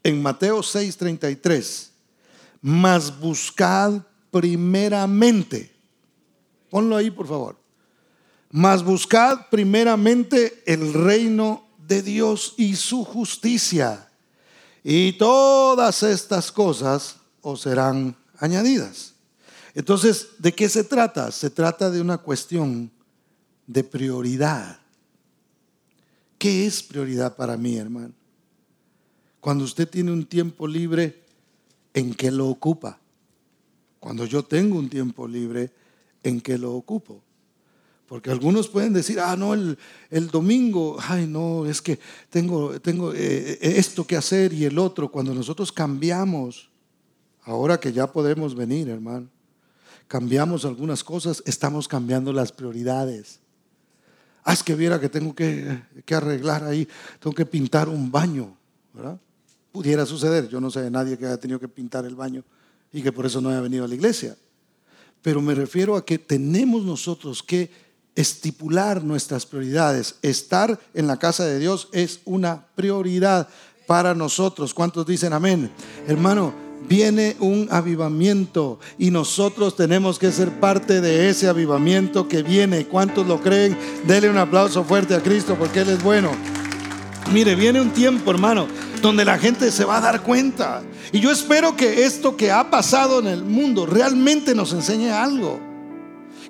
[0.04, 1.92] en Mateo 6:33,
[2.62, 5.72] mas buscad primeramente,
[6.70, 7.58] ponlo ahí por favor,
[8.52, 14.10] mas buscad primeramente el reino de Dios y su justicia,
[14.84, 19.14] y todas estas cosas os serán añadidas.
[19.76, 21.32] Entonces, ¿de qué se trata?
[21.32, 22.92] Se trata de una cuestión
[23.66, 24.80] de prioridad.
[26.38, 28.14] ¿Qué es prioridad para mí, hermano?
[29.44, 31.22] Cuando usted tiene un tiempo libre,
[31.94, 32.98] ¿en qué lo ocupa?
[34.00, 35.70] Cuando yo tengo un tiempo libre,
[36.24, 37.22] ¿en qué lo ocupo?
[38.08, 39.78] Porque algunos pueden decir, ah, no, el,
[40.32, 45.12] domingo, ay, no, es que tengo, tengo eh, esto que hacer y el otro.
[45.12, 46.70] Cuando nosotros cambiamos,
[47.42, 49.28] ahora que ya podemos venir, hermano,
[50.08, 53.42] cambiamos algunas cosas, estamos cambiando las prioridades.
[54.46, 56.88] Ah, es que viera que tengo que, que arreglar ahí,
[57.20, 58.56] tengo que pintar un baño,
[58.94, 59.20] ¿verdad?
[59.74, 62.44] Pudiera suceder, yo no sé de nadie que haya tenido que pintar el baño
[62.92, 64.38] y que por eso no haya venido a la iglesia.
[65.24, 67.72] Pero me refiero a que tenemos nosotros que
[68.14, 70.18] estipular nuestras prioridades.
[70.22, 73.50] Estar en la casa de Dios es una prioridad
[73.88, 74.76] para nosotros.
[74.76, 75.72] ¿Cuántos dicen amén?
[76.08, 76.54] Hermano,
[76.88, 82.86] viene un avivamiento y nosotros tenemos que ser parte de ese avivamiento que viene.
[82.86, 83.76] ¿Cuántos lo creen?
[84.06, 86.30] Dele un aplauso fuerte a Cristo porque Él es bueno.
[87.32, 88.68] Mire, viene un tiempo, hermano,
[89.02, 90.84] donde la gente se va a dar cuenta.
[91.12, 95.60] Y yo espero que esto que ha pasado en el mundo realmente nos enseñe algo.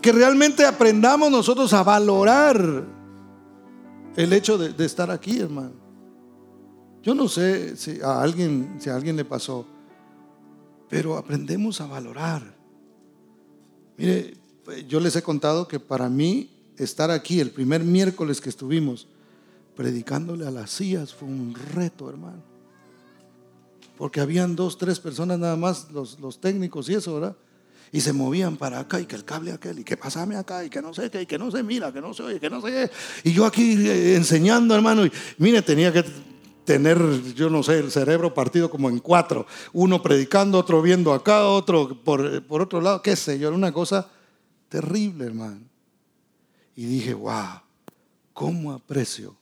[0.02, 2.86] Que realmente aprendamos nosotros a valorar
[4.16, 5.74] el hecho de, estar aquí, hermano.
[7.02, 9.68] Yo no sé si a alguien, si a alguien le pasó
[10.94, 12.56] pero aprendemos a valorar.
[13.98, 14.36] Mire,
[14.88, 19.08] yo les he contado que para mí estar aquí el primer miércoles que estuvimos
[19.76, 22.42] predicándole a las sillas fue un reto, hermano.
[23.98, 27.36] Porque habían dos, tres personas nada más, los, los técnicos y eso, ¿verdad?
[27.92, 30.70] Y se movían para acá y que el cable aquel y que pasame acá y
[30.70, 32.60] que no sé qué y que no se mira, que no se oye, que no
[32.60, 33.30] sé qué.
[33.30, 36.04] Y yo aquí eh, enseñando, hermano, y mire, tenía que
[36.66, 37.00] tener,
[37.36, 42.04] yo no sé, el cerebro partido como en cuatro, uno predicando, otro viendo acá, otro
[42.04, 44.10] por, por otro lado, qué sé yo, era una cosa
[44.70, 45.62] terrible, hermano.
[46.76, 47.62] Y dije, wow,
[48.34, 49.36] ¿cómo aprecio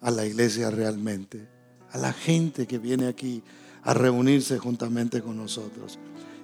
[0.00, 1.48] a la iglesia realmente?
[1.90, 3.42] A la gente que viene aquí
[3.82, 5.98] a reunirse juntamente con nosotros.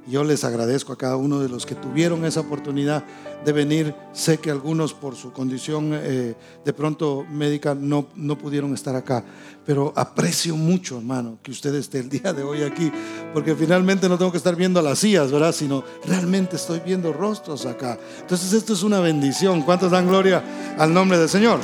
[0.08, 3.02] Yo les agradezco a cada uno de los que tuvieron esa oportunidad
[3.44, 3.92] de venir.
[4.12, 9.24] Sé que algunos por su condición eh, de pronto médica no, no pudieron estar acá,
[9.64, 12.92] pero aprecio mucho, hermano, que usted esté el día de hoy aquí,
[13.34, 15.52] porque finalmente no tengo que estar viendo las sillas, ¿verdad?
[15.52, 17.98] Sino realmente estoy viendo rostros acá.
[18.20, 19.62] Entonces esto es una bendición.
[19.62, 21.58] ¿Cuántos dan gloria al nombre del Señor?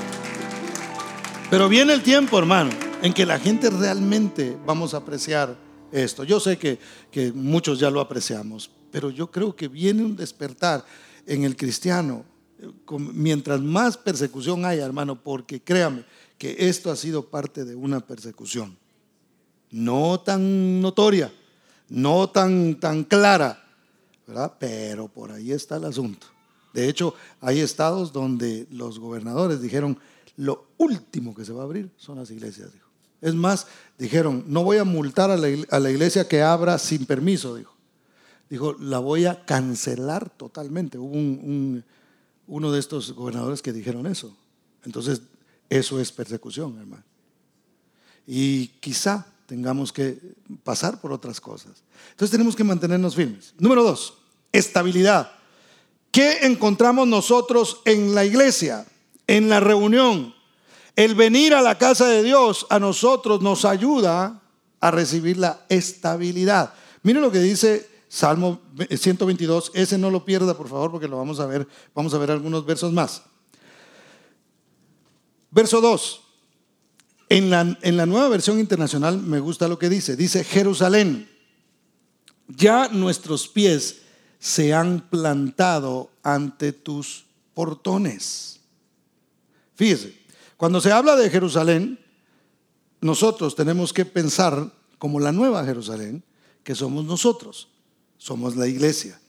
[1.53, 2.71] Pero viene el tiempo, hermano,
[3.03, 5.55] en que la gente realmente vamos a apreciar
[5.93, 6.25] esto.
[6.25, 6.79] Yo sé que,
[7.35, 10.83] muchos ya lo apreciamos, pero yo creo que viene un despertar
[11.27, 12.25] en el cristiano
[13.13, 16.07] mientras más persecución haya, hermano, porque créame
[16.39, 18.75] que esto ha sido parte de una persecución.
[19.71, 21.31] No tan notoria,
[21.91, 23.63] no tan, tan clara,
[24.27, 24.55] ¿verdad?
[24.59, 26.29] Pero por ahí está el asunto.
[26.73, 29.99] De hecho, hay estados donde los gobernadores dijeron,
[30.37, 32.71] lo último que se va a abrir son las iglesias.
[33.21, 33.67] Es más,
[33.99, 37.73] dijeron, no voy a multar a la, iglesia que abra sin permiso, dijo.
[38.51, 40.99] Dijo, la voy a cancelar totalmente.
[40.99, 41.85] Hubo un,
[42.47, 44.37] uno de estos gobernadores que dijeron eso.
[44.85, 45.23] Entonces,
[45.71, 47.05] eso es persecución, hermano.
[48.27, 50.19] Y quizá tengamos que
[50.65, 51.83] pasar por otras cosas.
[52.11, 53.55] Entonces tenemos que mantenernos firmes.
[53.59, 54.19] Número dos,
[54.51, 55.33] estabilidad.
[56.11, 58.87] ¿Qué encontramos nosotros en la iglesia,
[59.33, 60.35] en la reunión?
[60.95, 64.43] El venir a la casa de Dios a nosotros nos ayuda
[64.79, 66.75] a recibir la estabilidad.
[67.03, 71.41] Mire lo que dice Salmo 122, ese no lo pierda por favor porque lo vamos
[71.41, 73.23] a ver, vamos a ver algunos versos más.
[75.51, 76.21] Verso 2.
[77.31, 80.15] En la, en la nueva versión internacional me gusta lo que dice.
[80.15, 81.27] Dice, Jerusalén,
[82.49, 84.03] ya nuestros pies
[84.39, 88.62] se han plantado ante tus portones.
[90.57, 91.99] Cuando se habla de Jerusalén,
[93.01, 96.23] nosotros tenemos que pensar como la nueva Jerusalén,
[96.63, 97.69] que somos nosotros,
[98.17, 99.21] somos la iglesia.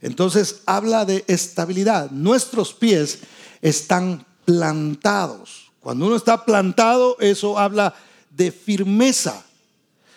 [0.00, 2.10] Entonces habla de estabilidad.
[2.10, 3.20] Nuestros pies
[3.62, 5.72] están plantados.
[5.80, 7.94] Cuando uno está plantado, eso habla
[8.30, 9.45] de firmeza.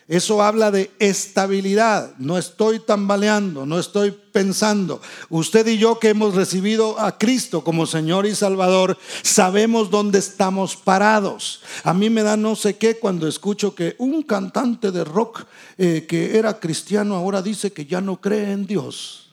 [0.10, 2.16] Eso habla de estabilidad.
[2.18, 5.02] No estoy tambaleando, no estoy pensando.
[5.30, 10.76] Usted y yo que hemos recibido a Cristo como Señor y Salvador, sabemos dónde estamos
[10.76, 11.62] parados.
[11.84, 15.46] A mí me da no sé qué cuando escucho que un cantante de rock
[15.78, 19.30] eh, que era cristiano ahora dice que ya no cree en Dios.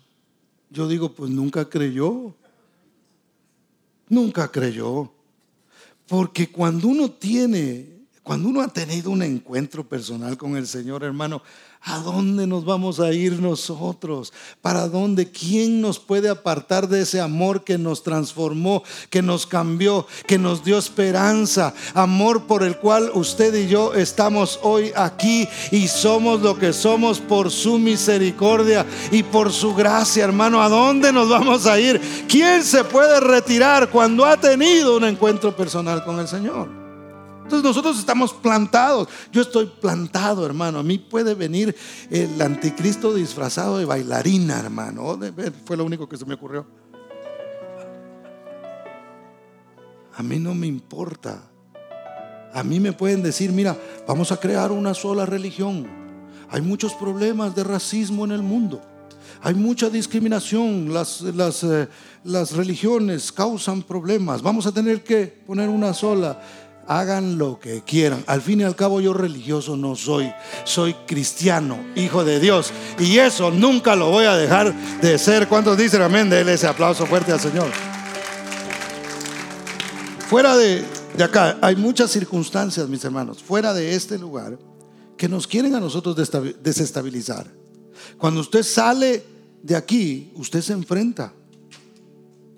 [0.69, 2.35] Yo digo, pues nunca creyó.
[4.11, 5.11] Nunca creyó.
[6.07, 7.96] Porque cuando uno tiene
[8.27, 11.43] cuando uno ha tenido un encuentro personal con el Señor, hermano,
[11.81, 14.33] ¿a dónde nos vamos a ir nosotros?
[14.61, 15.31] ¿Para dónde?
[15.31, 20.65] ¿Quién nos puede apartar de ese amor que nos transformó, que nos cambió, que nos
[20.65, 21.73] dio esperanza?
[21.95, 27.21] Amor por el cual usted y yo estamos hoy aquí y somos lo que somos
[27.21, 30.61] por su misericordia y por su gracia, hermano.
[30.61, 32.01] ¿A dónde nos vamos a ir?
[32.27, 36.86] ¿Quién se puede retirar cuando ha tenido un encuentro personal con el Señor?
[37.47, 39.07] Entonces nosotros estamos plantados.
[39.31, 40.81] Yo estoy plantado, hermano.
[40.81, 41.77] A mí puede venir
[42.11, 45.17] el anticristo disfrazado de bailarina, hermano.
[45.65, 46.67] Fue lo único que se me ocurrió.
[50.17, 51.41] A mí no me importa.
[52.53, 53.79] A mí me pueden decir, mira,
[54.09, 55.87] vamos a crear una sola religión.
[56.51, 58.83] Hay muchos problemas de racismo en el mundo.
[59.41, 60.93] Hay mucha discriminación.
[60.93, 61.89] Las, las, eh,
[62.25, 64.43] las religiones causan problemas.
[64.43, 66.41] Vamos a tener que poner una sola
[66.87, 68.25] hagan lo que quieran.
[68.27, 70.33] Al fin y al cabo yo religioso no soy,
[70.65, 72.73] soy cristiano, hijo de Dios.
[72.99, 75.49] Y eso nunca lo voy a dejar de ser.
[75.49, 76.31] ¿Cuántos dicen amén?
[76.31, 77.71] Dele ese aplauso fuerte al Señor.
[80.29, 80.85] Fuera de,
[81.17, 84.59] de acá hay muchas circunstancias, mis hermanos, fuera de este lugar,
[85.17, 86.17] que nos quieren a nosotros
[86.63, 87.47] desestabilizar.
[88.19, 89.25] Cuando usted sale
[89.63, 91.33] de aquí, usted se enfrenta.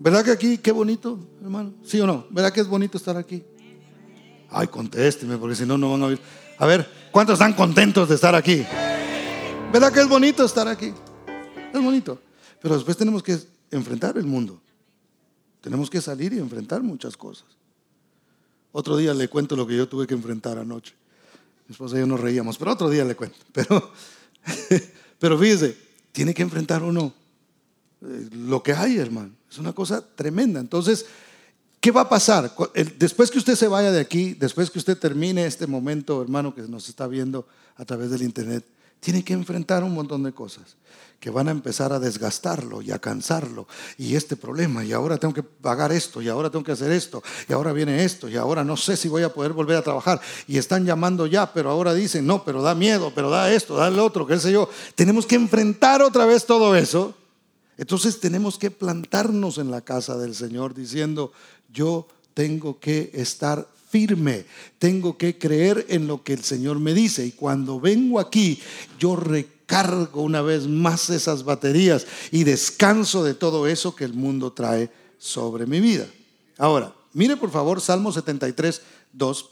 [0.01, 1.75] ¿Verdad que aquí, qué bonito, hermano?
[1.85, 2.27] ¿Sí o no?
[2.31, 3.43] ¿Verdad que es bonito estar aquí?
[4.51, 6.21] Ay, contésteme, porque si no, no van a oír.
[6.59, 8.65] A ver, ¿cuántos están contentos de estar aquí?
[9.73, 10.93] ¿Verdad que es bonito estar aquí?
[11.73, 12.21] Es bonito.
[12.61, 13.39] Pero después tenemos que
[13.71, 14.61] enfrentar el mundo.
[15.61, 17.47] Tenemos que salir y enfrentar muchas cosas.
[18.73, 20.95] Otro día le cuento lo que yo tuve que enfrentar anoche.
[21.67, 23.37] Mi esposa y yo nos reíamos, pero otro día le cuento.
[23.53, 23.93] Pero,
[25.19, 25.77] pero fíjese,
[26.13, 27.13] tiene que enfrentar uno
[28.03, 29.33] eh, lo que hay, hermano.
[29.51, 30.61] Es una cosa tremenda.
[30.61, 31.07] Entonces,
[31.89, 32.53] ¿Qué va a pasar?
[32.99, 36.61] Después que usted se vaya de aquí, después que usted termine este momento, hermano, que
[36.61, 38.63] nos está viendo a través del Internet,
[39.01, 40.77] tiene que enfrentar un montón de cosas
[41.19, 43.67] que van a empezar a desgastarlo y a cansarlo.
[43.97, 47.23] Y este problema, y ahora tengo que pagar esto, y ahora tengo que hacer esto,
[47.49, 50.21] y ahora viene esto, y ahora no sé si voy a poder volver a trabajar.
[50.47, 53.89] Y están llamando ya, pero ahora dicen, no, pero da miedo, pero da esto, da
[53.89, 54.69] el otro, qué sé yo.
[54.95, 57.15] Tenemos que enfrentar otra vez todo eso.
[57.79, 61.33] Entonces tenemos que plantarnos en la casa del Señor diciendo,
[61.73, 64.45] yo tengo que estar firme,
[64.79, 67.25] tengo que creer en lo que el Señor me dice.
[67.25, 68.61] Y cuando vengo aquí,
[68.99, 74.53] yo recargo una vez más esas baterías y descanso de todo eso que el mundo
[74.53, 76.07] trae sobre mi vida.
[76.59, 79.51] Ahora, mire por favor Salmo 73, 2.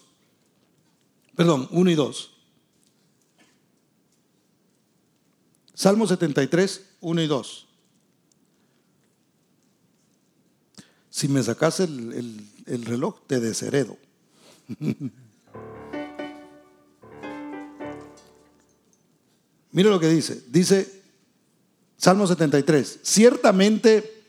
[1.36, 2.30] Perdón, 1 y 2.
[5.74, 7.65] Salmo 73, 1 y 2.
[11.16, 13.96] Si me sacas el, reloj, te desheredo.
[19.72, 20.44] Mire lo que dice.
[20.48, 21.02] Dice
[21.96, 22.98] Salmo 73.
[23.00, 24.24] Ciertamente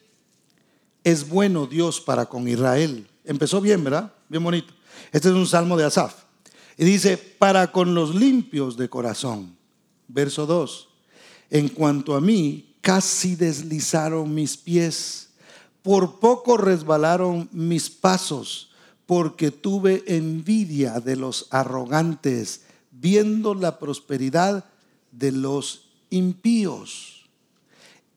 [1.03, 3.05] es bueno Dios para con Israel.
[3.25, 4.13] Empezó bien, ¿verdad?
[4.29, 4.73] Bien bonito.
[5.11, 6.15] Este es un salmo de Asaf.
[6.77, 9.57] Y dice, para con los limpios de corazón.
[10.07, 10.87] Verso 2.
[11.49, 15.26] En cuanto a mí, casi deslizaron mis pies
[15.87, 18.71] por poco resbalaron mis pasos,
[19.05, 24.65] porque tuve envidia de los arrogantes, viendo la prosperidad
[25.13, 27.23] de los impíos.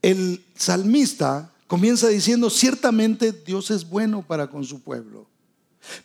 [0.03, 5.29] El salmista comienza diciendo, ciertamente Dios es bueno para con su pueblo.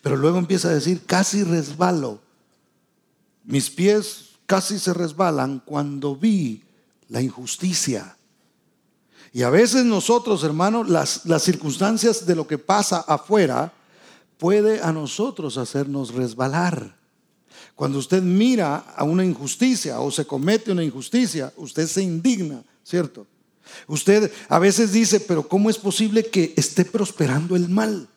[0.03, 2.21] Pero luego empieza a decir, casi resbalo.
[3.43, 6.61] Mis pies casi se resbalan cuando vi
[7.09, 8.15] la injusticia
[9.35, 13.73] y a veces nosotros, hermanos, las, las circunstancias de lo que pasa afuera
[14.37, 16.95] puede a nosotros hacernos resbalar.
[17.75, 23.27] Cuando usted mira a una injusticia o se comete una injusticia, usted se indigna, ¿cierto?
[23.87, 28.07] Usted a veces dice, pero ¿cómo es posible que esté prosperando el mal?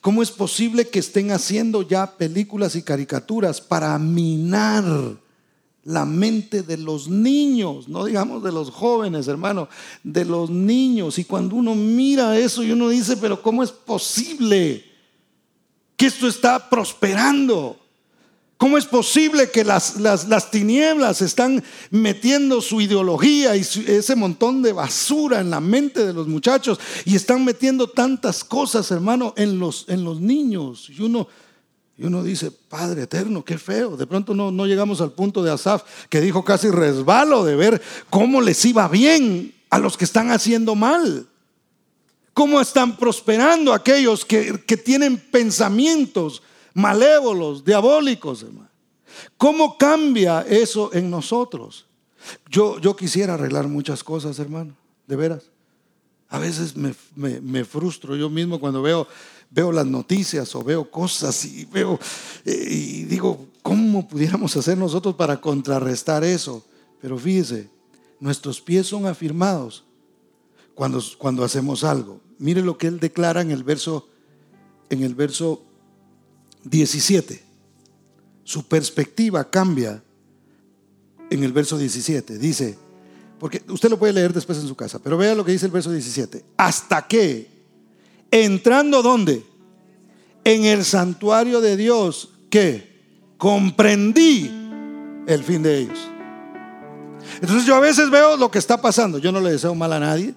[0.00, 5.18] ¿Cómo es posible que estén haciendo ya películas y caricaturas para minar
[5.86, 9.68] la mente de los niños, no digamos de los jóvenes, hermano,
[10.02, 11.16] de los niños.
[11.18, 14.84] Y cuando uno mira eso y uno dice, pero ¿cómo es posible
[15.96, 17.78] que esto está prosperando?
[18.56, 24.72] ¿Cómo es posible que las, las, tinieblas están metiendo su ideología y ese montón de
[24.72, 29.84] basura en la mente de los muchachos y están metiendo tantas cosas, hermano, en los,
[29.88, 30.90] en los niños?
[30.90, 31.28] Y uno,
[31.98, 33.96] y uno dice, Padre eterno, qué feo.
[33.96, 37.82] De pronto no, no llegamos al punto de Asaf que dijo casi resbalo de ver
[38.10, 41.26] cómo les iba bien a los que están haciendo mal.
[42.34, 46.42] Cómo están prosperando aquellos que, que tienen pensamientos
[46.74, 48.68] malévolos, diabólicos, hermano.
[49.38, 51.86] ¿Cómo cambia eso en nosotros?
[52.50, 54.76] Yo, yo quisiera arreglar muchas cosas, hermano,
[55.06, 55.50] de veras.
[56.28, 59.06] A veces me, frustro yo mismo cuando veo,
[59.50, 61.98] veo las noticias o veo cosas y veo
[62.44, 66.64] eh, y digo, ¿cómo pudiéramos hacer nosotros para contrarrestar eso?
[67.00, 67.68] Pero fíjese,
[68.20, 69.84] nuestros pies son afirmados
[70.74, 72.20] cuando, cuando hacemos algo.
[72.38, 74.08] Mire lo que él declara en el verso,
[74.90, 75.62] en el verso
[76.64, 77.42] 17.
[78.44, 80.02] Su perspectiva cambia
[81.30, 82.38] en el verso 17.
[82.38, 82.78] Dice,
[83.38, 85.72] porque usted lo puede leer después en su casa, pero vea lo que dice el
[85.72, 86.44] verso 17.
[86.56, 87.55] Hasta que,
[88.30, 89.44] entrando donde?
[90.44, 94.50] En el santuario de Dios, que comprendí
[95.26, 95.98] el fin de ellos.
[97.40, 99.18] Entonces yo a veces veo lo que está pasando.
[99.18, 100.34] Yo no le deseo mal a nadie,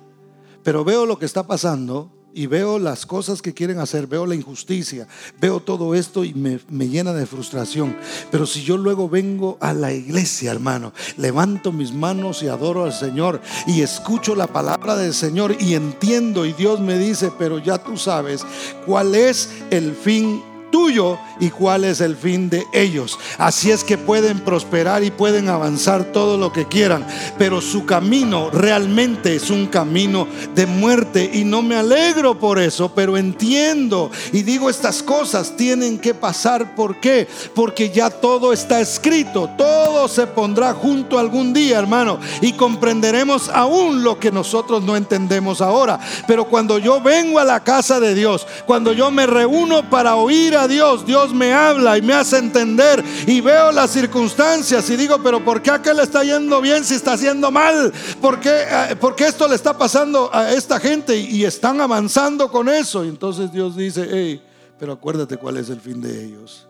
[0.64, 4.36] pero veo lo que está pasando y veo las cosas que quieren hacer, veo la
[4.36, 5.08] injusticia,
[5.40, 7.96] veo todo esto y me, llena de frustración.
[8.32, 12.94] Pero si yo luego vengo a la iglesia, hermano, levanto mis manos y adoro al
[12.94, 17.78] Señor y escucho la palabra del Señor y entiendo y Dios me dice, pero ya
[17.78, 18.46] tú sabes
[18.86, 23.18] cuál es el fin tuyo y cuál es el fin de ellos.
[23.38, 27.06] Así es que pueden prosperar y pueden avanzar todo lo que quieran,
[27.38, 32.94] pero su camino realmente es un camino de muerte y no me alegro por eso,
[32.94, 36.76] pero entiendo y digo estas cosas tienen que pasar.
[36.76, 37.28] ¿Por qué?
[37.56, 44.04] Porque ya todo está escrito, todo se pondrá junto algún día, hermano, y comprenderemos aún
[44.04, 46.00] lo que nosotros no entendemos ahora.
[46.28, 50.56] Pero cuando yo vengo a la casa de Dios, cuando yo me reúno para oír
[50.60, 55.18] a Dios, Dios me habla y me hace entender y veo las circunstancias y digo,
[55.24, 57.92] pero ¿por qué aquel está yendo bien si está haciendo mal?
[58.22, 62.70] ¿Por qué, eh, porque esto le está pasando a esta gente y están avanzando con
[62.70, 63.06] eso?
[63.06, 64.42] Y entonces Dios dice, hey,
[64.78, 66.68] pero acuérdate cuál es el fin de ellos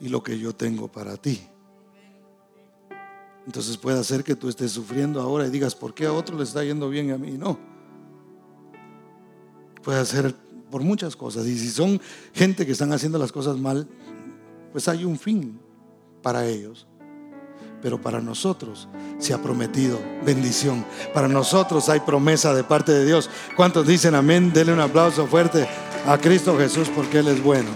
[0.00, 1.40] y lo que yo tengo para ti.
[3.46, 6.44] Entonces puede hacer que tú estés sufriendo ahora y digas, ¿por qué a otro le
[6.44, 7.58] está yendo bien y a mí no?
[9.82, 10.34] Puede ser
[10.70, 11.46] por muchas cosas.
[11.46, 12.00] Y si son
[12.32, 13.88] gente que están haciendo las cosas mal,
[14.72, 15.58] pues hay un fin
[16.22, 16.86] para ellos.
[17.80, 18.88] Pero para nosotros
[19.18, 20.84] se ha prometido bendición.
[21.14, 23.30] Para nosotros hay promesa de parte de Dios.
[23.56, 24.52] ¿Cuántos dicen amén?
[24.52, 25.68] Denle un aplauso fuerte
[26.06, 27.70] a Cristo Jesús porque Él es bueno.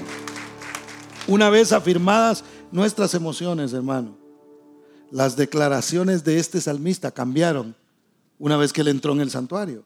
[1.29, 4.17] Una vez afirmadas nuestras emociones, hermano,
[5.11, 7.77] las declaraciones de este salmista cambiaron
[8.39, 9.85] una vez que Él entró en el santuario.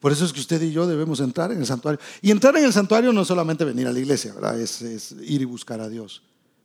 [0.00, 2.00] Por eso es que usted y yo debemos entrar en el santuario.
[2.20, 4.60] Y entrar en el santuario no es solamente venir a la iglesia, ¿verdad?
[4.60, 4.82] Es,
[5.22, 6.22] ir y buscar a Dios.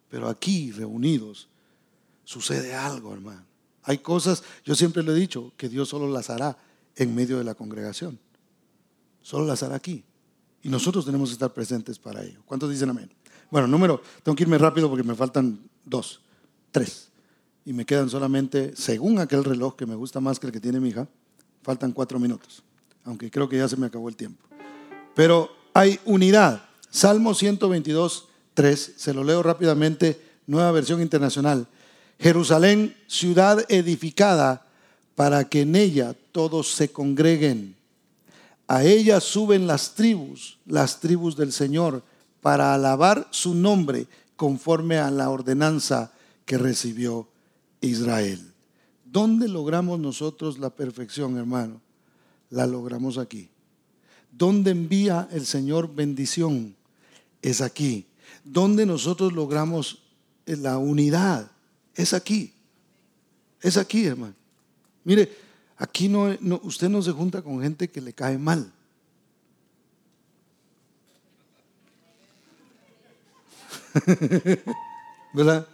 [0.10, 1.48] Pero aquí, reunidos,
[2.24, 3.46] sucede algo, hermano.
[3.84, 6.58] Hay cosas, yo siempre le he dicho, que Dios solo las hará
[6.96, 8.20] en medio de la congregación.
[9.22, 10.04] Solo las hará aquí.
[10.64, 12.42] Y nosotros tenemos que estar presentes para ello.
[12.46, 13.10] ¿Cuántos dicen amén?
[13.50, 16.22] Bueno, número, tengo que irme rápido porque me faltan dos,
[16.72, 17.10] tres.
[17.64, 20.80] Y me quedan solamente, según aquel reloj que me gusta más que el que tiene
[20.80, 21.08] mi hija,
[21.62, 22.64] faltan cuatro minutos
[23.08, 24.46] aunque creo que ya se me acabó el tiempo.
[25.16, 26.64] Pero hay unidad.
[26.90, 31.68] Salmo 122, 3, se lo leo rápidamente, nueva versión internacional.
[32.20, 34.68] Jerusalén, ciudad edificada
[35.16, 37.76] para que en ella todos se congreguen.
[38.68, 42.04] A ella suben las tribus, las tribus del Señor,
[42.42, 46.12] para alabar su nombre conforme a la ordenanza
[46.46, 47.28] que recibió
[47.80, 48.54] Israel.
[49.06, 51.87] ¿Dónde logramos nosotros la perfección, hermano?
[52.50, 53.50] La logramos aquí.
[54.32, 56.76] ¿Dónde envía el Señor bendición?
[57.42, 58.06] Es aquí.
[58.44, 60.04] ¿Dónde nosotros logramos
[60.46, 61.52] la unidad?
[61.96, 62.54] Es aquí.
[63.62, 64.36] Es aquí, hermano.
[65.04, 65.32] Mire,
[65.78, 68.72] aquí no, usted no se junta con gente que le cae mal.
[75.34, 75.68] ¿Verdad?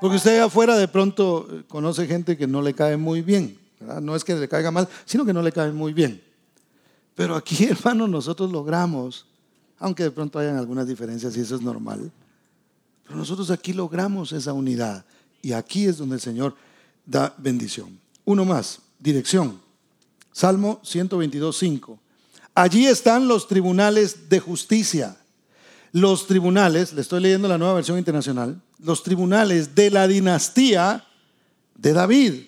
[0.00, 3.59] Porque usted afuera de pronto conoce gente que no le cae muy bien.
[3.80, 6.22] No es que le caiga mal, sino que no le cae muy bien.
[7.14, 9.26] Pero aquí, hermano, nosotros logramos,
[9.78, 12.12] aunque de pronto hayan algunas diferencias y eso es normal,
[13.04, 15.04] pero nosotros aquí logramos esa unidad.
[15.42, 16.54] Y aquí es donde el Señor
[17.04, 17.98] da bendición.
[18.24, 19.60] Uno más, dirección.
[20.32, 21.98] Salmo 122, 5.
[22.54, 25.16] Allí están los tribunales de justicia.
[25.92, 31.04] los tribunales, le estoy leyendo la nueva versión internacional, los tribunales de la dinastía
[31.74, 32.44] de David.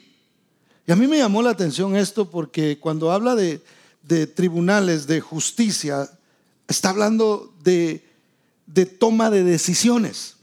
[0.87, 3.61] Y a mí me llamó la atención esto porque cuando habla de,
[4.35, 6.11] tribunales de justicia,
[6.67, 8.05] está hablando de,
[8.67, 10.37] de toma de decisiones.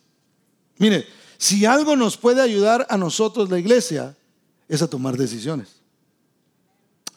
[0.78, 1.06] Mire,
[1.38, 4.16] si algo nos puede ayudar a nosotros, la iglesia,
[4.68, 5.80] es a tomar decisiones.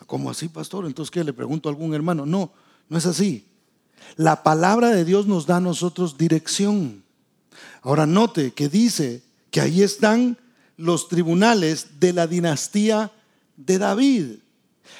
[0.06, 0.86] ¿Cómo así, pastor?
[0.86, 1.22] Entonces, ¿qué?
[1.22, 2.26] Le pregunto a algún hermano.
[2.26, 2.52] No,
[2.88, 3.46] no es así.
[4.16, 7.02] La palabra de Dios nos da a nosotros dirección.
[7.82, 10.38] Ahora note que dice que ahí están
[10.82, 13.12] los tribunales de la dinastía
[13.56, 14.26] de David.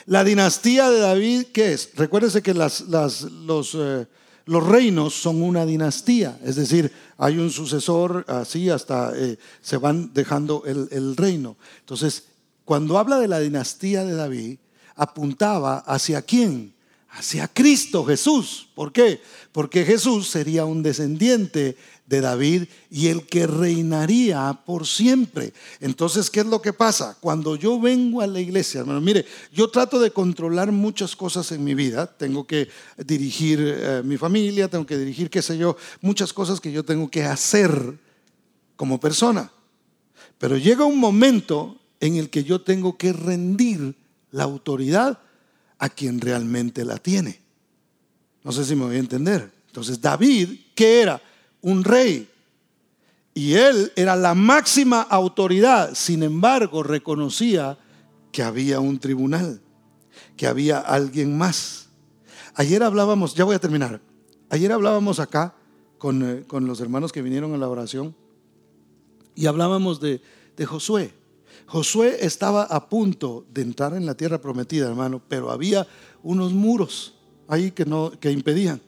[0.06, 1.90] La dinastía de David, ¿qué es?
[1.96, 4.06] Recuérdese que eh,
[4.46, 10.14] los, reinos son una dinastía, es decir, hay un sucesor así hasta eh, se van
[10.14, 11.56] dejando el, el reino.
[11.80, 12.24] Entonces,
[12.64, 14.58] cuando habla de la dinastía de David,
[14.94, 16.74] apuntaba hacia quién?
[17.10, 18.68] Hacia Cristo Jesús.
[18.74, 19.20] ¿Por qué?
[19.50, 21.76] Porque Jesús sería un descendiente
[22.12, 25.54] de David y el que reinaría por siempre.
[25.80, 27.16] Entonces, ¿qué es lo que pasa?
[27.18, 31.64] Cuando yo vengo a la iglesia, hermano, mire, yo trato de controlar muchas cosas en
[31.64, 32.06] mi vida.
[32.06, 36.70] Tengo que dirigir eh, mi familia, tengo que dirigir, qué sé yo, muchas cosas que
[36.70, 37.98] yo tengo que hacer
[38.76, 39.50] como persona.
[40.36, 43.96] Pero llega un momento en el que yo tengo que rendir
[44.32, 45.18] la autoridad
[45.78, 47.40] a quien realmente la tiene.
[48.44, 49.50] No sé si me voy a entender.
[49.68, 51.22] Entonces, David, ¿qué era?
[51.62, 52.28] Un rey.
[53.34, 57.78] Y él era la máxima autoridad, sin embargo reconocía
[58.30, 59.60] que había un tribunal,
[60.36, 61.88] que había alguien más.
[62.54, 64.00] Ayer hablábamos, ya voy a terminar,
[64.50, 65.54] ayer hablábamos acá
[65.96, 68.14] con, eh, los hermanos que vinieron a la oración
[69.34, 70.20] y hablábamos de,
[70.56, 71.14] de Josué.
[71.66, 75.86] Josué estaba a punto de entrar en la tierra prometida, hermano, pero había
[76.22, 77.14] unos muros
[77.48, 78.80] ahí que, no, que impedían.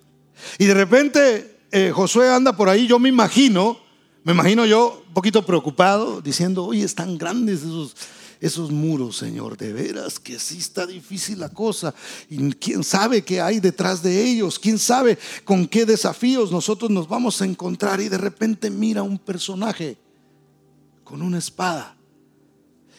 [0.58, 3.80] Y de repente eh, Josué anda por ahí, yo me imagino,
[4.22, 7.96] me imagino yo un poquito preocupado, diciendo, oye, están grandes esos,
[8.40, 11.92] esos muros, Señor, de veras que sí está difícil la cosa.
[12.30, 17.08] Y quién sabe qué hay detrás de ellos, quién sabe con qué desafíos nosotros nos
[17.08, 18.00] vamos a encontrar.
[18.00, 19.96] Y de repente mira un personaje
[21.02, 21.96] con una espada.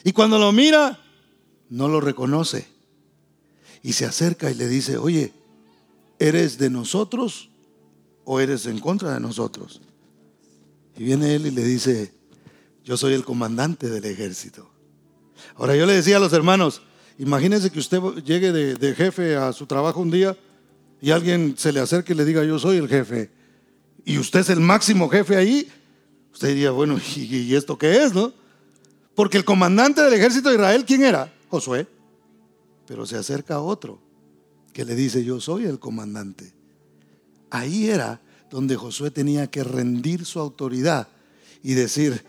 [0.04, 1.00] Y cuando lo mira,
[1.70, 2.68] no lo reconoce.
[3.82, 5.32] Y se acerca y le dice, oye,
[6.18, 7.48] ¿eres de nosotros
[8.26, 9.80] o eres en contra de nosotros?
[10.98, 12.12] Y viene él y le dice,
[12.84, 14.70] yo soy el comandante del ejército.
[15.54, 16.82] Ahora yo le decía a los hermanos,
[17.18, 20.36] imagínense que usted llegue de, jefe a su trabajo un día
[21.00, 23.30] y alguien se le acerque y le diga, yo soy el jefe,
[24.04, 25.68] y usted es el máximo jefe ahí,
[26.32, 28.32] usted diría, bueno, ¿y, ¿y, esto qué es, no?
[29.14, 31.32] Porque el comandante del ejército de Israel, ¿quién era?
[31.48, 31.86] Josué.
[32.86, 33.98] Pero se acerca otro
[34.72, 36.52] que le dice, yo soy el comandante.
[37.50, 38.20] Ahí era
[38.50, 41.08] donde Josué tenía que rendir su autoridad
[41.62, 42.24] y decir,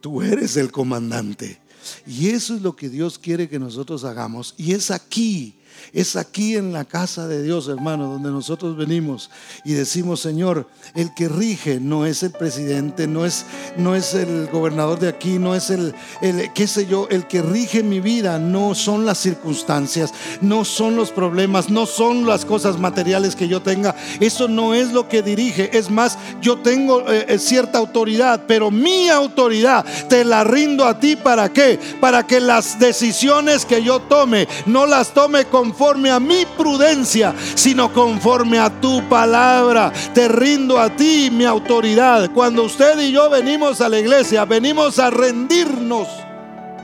[0.00, 1.60] tú eres el comandante.
[2.06, 4.54] Y eso es lo que Dios quiere que nosotros hagamos.
[4.56, 5.57] Y es aquí
[5.92, 9.30] es aquí en la casa de Dios, hermano, donde nosotros venimos
[9.64, 13.44] y decimos, Señor, el que rige no es el presidente, no es,
[13.76, 17.42] no es el gobernador de aquí, no es el, el, qué sé yo, el que
[17.42, 22.78] rige mi vida, no son las circunstancias, no son los problemas, no son las cosas
[22.78, 23.94] materiales que yo tenga.
[24.20, 25.76] Eso no es lo que dirige.
[25.76, 30.98] Es más, yo tengo eh, eh, cierta autoridad, pero mi autoridad te la rindo a
[30.98, 31.78] ti para qué?
[32.00, 37.34] Para que las decisiones que yo tome no las tome con conforme a mi prudencia,
[37.54, 39.92] sino conforme a tu palabra.
[40.14, 42.30] Te rindo a ti mi autoridad.
[42.32, 46.08] Cuando usted y yo venimos a la iglesia, venimos a rendirnos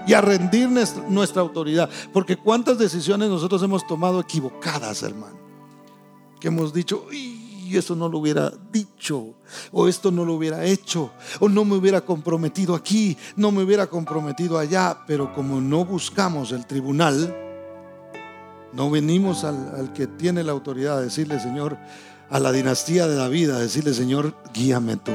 [0.06, 1.88] y a rendir nuestra autoridad.
[2.12, 5.38] Porque cuántas decisiones nosotros hemos tomado equivocadas, hermano.
[6.38, 9.34] Que hemos dicho, y eso no lo hubiera dicho,
[9.72, 11.10] o esto no lo hubiera hecho,
[11.40, 14.98] o no me hubiera comprometido aquí, no me hubiera comprometido allá.
[15.06, 17.43] Pero como no buscamos el tribunal,
[18.74, 21.78] no venimos al, que tiene la autoridad a decirle, Señor,
[22.28, 25.12] a la dinastía de David, a decirle, Señor, guíame tú,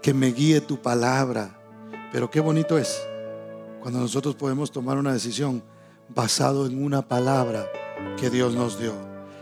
[0.00, 1.58] que me guíe tu palabra.
[2.12, 3.02] Pero qué bonito es
[3.80, 5.62] cuando nosotros podemos tomar una decisión
[6.08, 7.66] basado en una palabra
[8.18, 8.94] que Dios nos dio.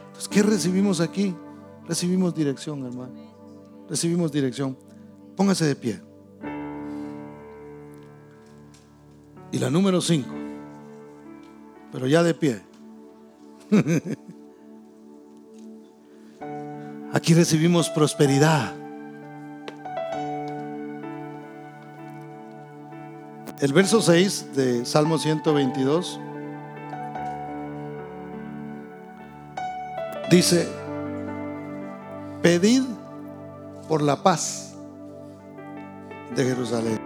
[0.07, 1.35] Entonces, ¿qué recibimos aquí?
[1.87, 3.15] Recibimos dirección, hermano.
[3.89, 4.77] Recibimos dirección.
[5.37, 6.01] Póngase de pie.
[9.53, 10.29] Y la número 5,
[11.93, 12.70] pero ya de pie.
[17.13, 18.73] Aquí recibimos prosperidad.
[23.61, 26.19] El verso 6 de Salmo 122
[30.31, 30.67] dice,
[32.43, 32.83] pedid
[33.87, 34.75] por la paz
[36.35, 36.99] de Jerusalén.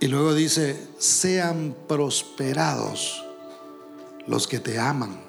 [0.00, 3.22] Y luego dice, sean prosperados
[4.26, 5.20] los que te aman.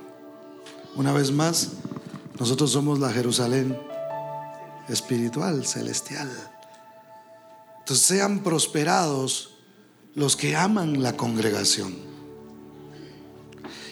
[0.95, 1.69] Una vez más,
[2.39, 3.77] nosotros somos la Jerusalén
[4.89, 6.29] espiritual, celestial.
[7.79, 9.55] Entonces sean prosperados
[10.15, 11.95] los que aman la congregación.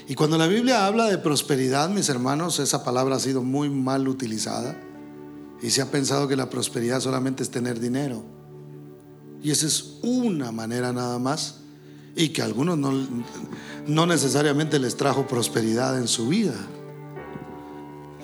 [0.08, 4.08] Y cuando la Biblia habla de prosperidad, mis hermanos, esa palabra ha sido muy mal
[4.08, 4.78] utilizada
[5.62, 8.24] y se ha pensado que la prosperidad solamente es tener dinero.
[9.42, 11.62] Y esa es una manera nada más
[12.16, 12.92] y que algunos no,
[13.88, 16.56] no necesariamente les trajo prosperidad en su vida.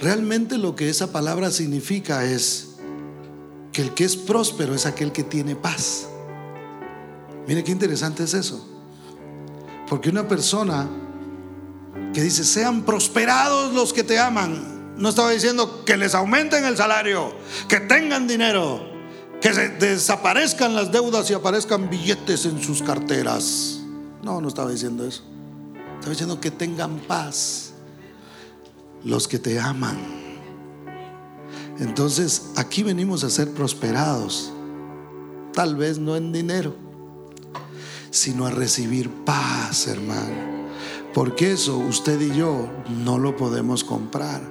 [0.01, 2.75] Realmente lo que esa palabra significa es
[3.71, 6.07] que el que es próspero es aquel que tiene paz.
[7.47, 8.67] Mire qué interesante es eso.
[9.87, 10.87] Porque una persona
[12.13, 16.75] que dice, sean prosperados los que te aman, no estaba diciendo que les aumenten el
[16.75, 17.33] salario,
[17.67, 18.81] que tengan dinero,
[19.41, 23.79] que desaparezcan las deudas y aparezcan billetes en sus carteras.
[24.23, 25.23] No, no estaba diciendo eso.
[26.07, 27.73] Estaba diciendo que tengan paz
[29.03, 29.97] los que te aman.
[31.79, 34.53] Entonces, aquí venimos a ser prosperados.
[35.51, 36.73] Tal vez no en dinero,
[38.09, 40.69] sino a recibir paz, hermano.
[41.13, 42.69] Porque eso usted y yo
[43.03, 44.41] no lo podemos comprar.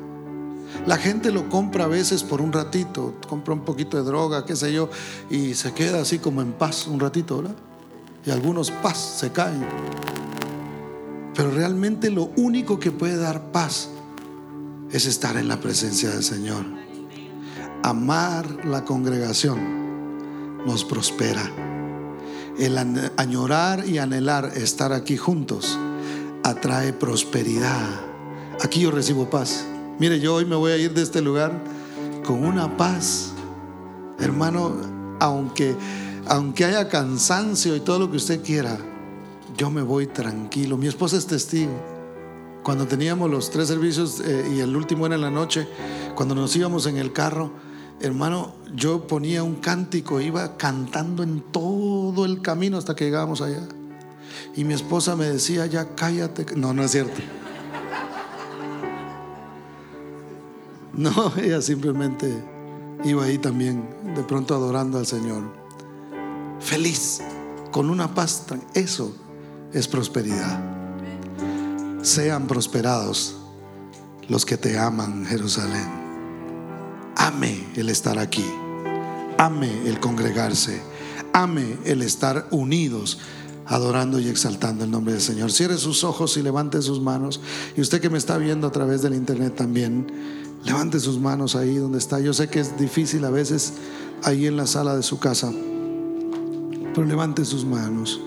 [0.87, 4.57] La gente lo compra a veces por un ratito, compra un poquito de droga, qué
[4.57, 4.91] sé yo,
[5.31, 7.57] y se queda así como en paz un ratito, ¿verdad?
[8.27, 9.65] Y algunos paz se caen.
[11.37, 13.91] Pero realmente lo único que puede dar paz
[14.91, 16.65] es estar en la presencia del Señor.
[17.83, 21.43] Amar la congregación nos prospera.
[22.59, 22.79] El
[23.19, 25.79] añorar y anhelar estar aquí juntos
[26.43, 27.87] atrae prosperidad.
[28.63, 29.67] Aquí yo recibo paz.
[29.99, 31.63] Mire, yo hoy me voy a ir de este lugar
[32.25, 33.33] con una paz.
[34.19, 34.75] Hermano,
[35.21, 35.77] aunque
[36.29, 38.77] aunque haya cansancio y todo lo que usted quiera,
[39.57, 40.77] yo me voy tranquilo.
[40.77, 41.73] Mi esposa es testigo.
[42.63, 45.69] Cuando teníamos los tres servicios eh, y el último era en la noche,
[46.15, 47.53] cuando nos íbamos en el carro,
[48.01, 53.63] hermano, yo ponía un cántico, iba cantando en todo el camino hasta que llegábamos allá.
[54.55, 56.47] Y mi esposa me decía, ya cállate.
[56.57, 57.21] No, no es cierto.
[60.93, 62.43] No, ella simplemente
[63.05, 65.43] iba ahí también, de pronto adorando al Señor
[66.59, 67.21] feliz,
[67.71, 68.47] con una paz.
[68.75, 69.15] Eso
[69.77, 70.59] es prosperidad.
[72.03, 73.37] Sean prosperados
[74.29, 75.89] los que te aman, Jerusalén.
[77.17, 78.45] Ame el estar aquí.
[79.39, 80.81] Ame el congregarse.
[81.33, 83.19] Ame el estar unidos
[83.67, 85.53] adorando y exaltando el nombre del Señor.
[85.53, 87.41] Cierre sus ojos y levante sus manos.
[87.77, 90.07] Y usted que me está viendo a través del internet también,
[90.65, 92.19] levante sus manos ahí donde está.
[92.21, 93.75] Yo sé que es difícil a veces
[94.23, 95.53] ahí en la sala de su casa
[96.97, 98.19] pero levante sus manos.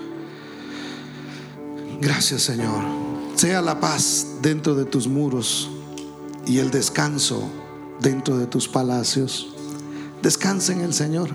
[2.02, 2.84] Gracias Señor.
[3.36, 5.70] Sea la paz dentro de tus muros
[6.46, 7.44] y el descanso
[8.00, 9.48] dentro de tus palacios.
[10.22, 11.30] Descanse en el Señor.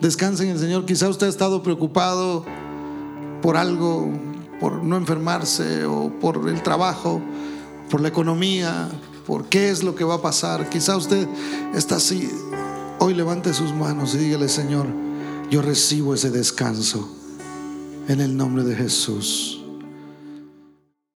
[0.00, 0.86] Descanse en el Señor.
[0.86, 2.44] Quizá usted ha estado preocupado
[3.42, 4.10] por algo,
[4.58, 7.20] por no enfermarse o por el trabajo,
[7.90, 8.88] por la economía,
[9.26, 10.68] por qué es lo que va a pasar.
[10.68, 11.28] Quizá usted
[11.74, 12.28] está así.
[12.98, 14.86] Hoy levante sus manos y dígale, Señor,
[15.50, 17.08] yo recibo ese descanso
[18.08, 19.59] en el nombre de Jesús.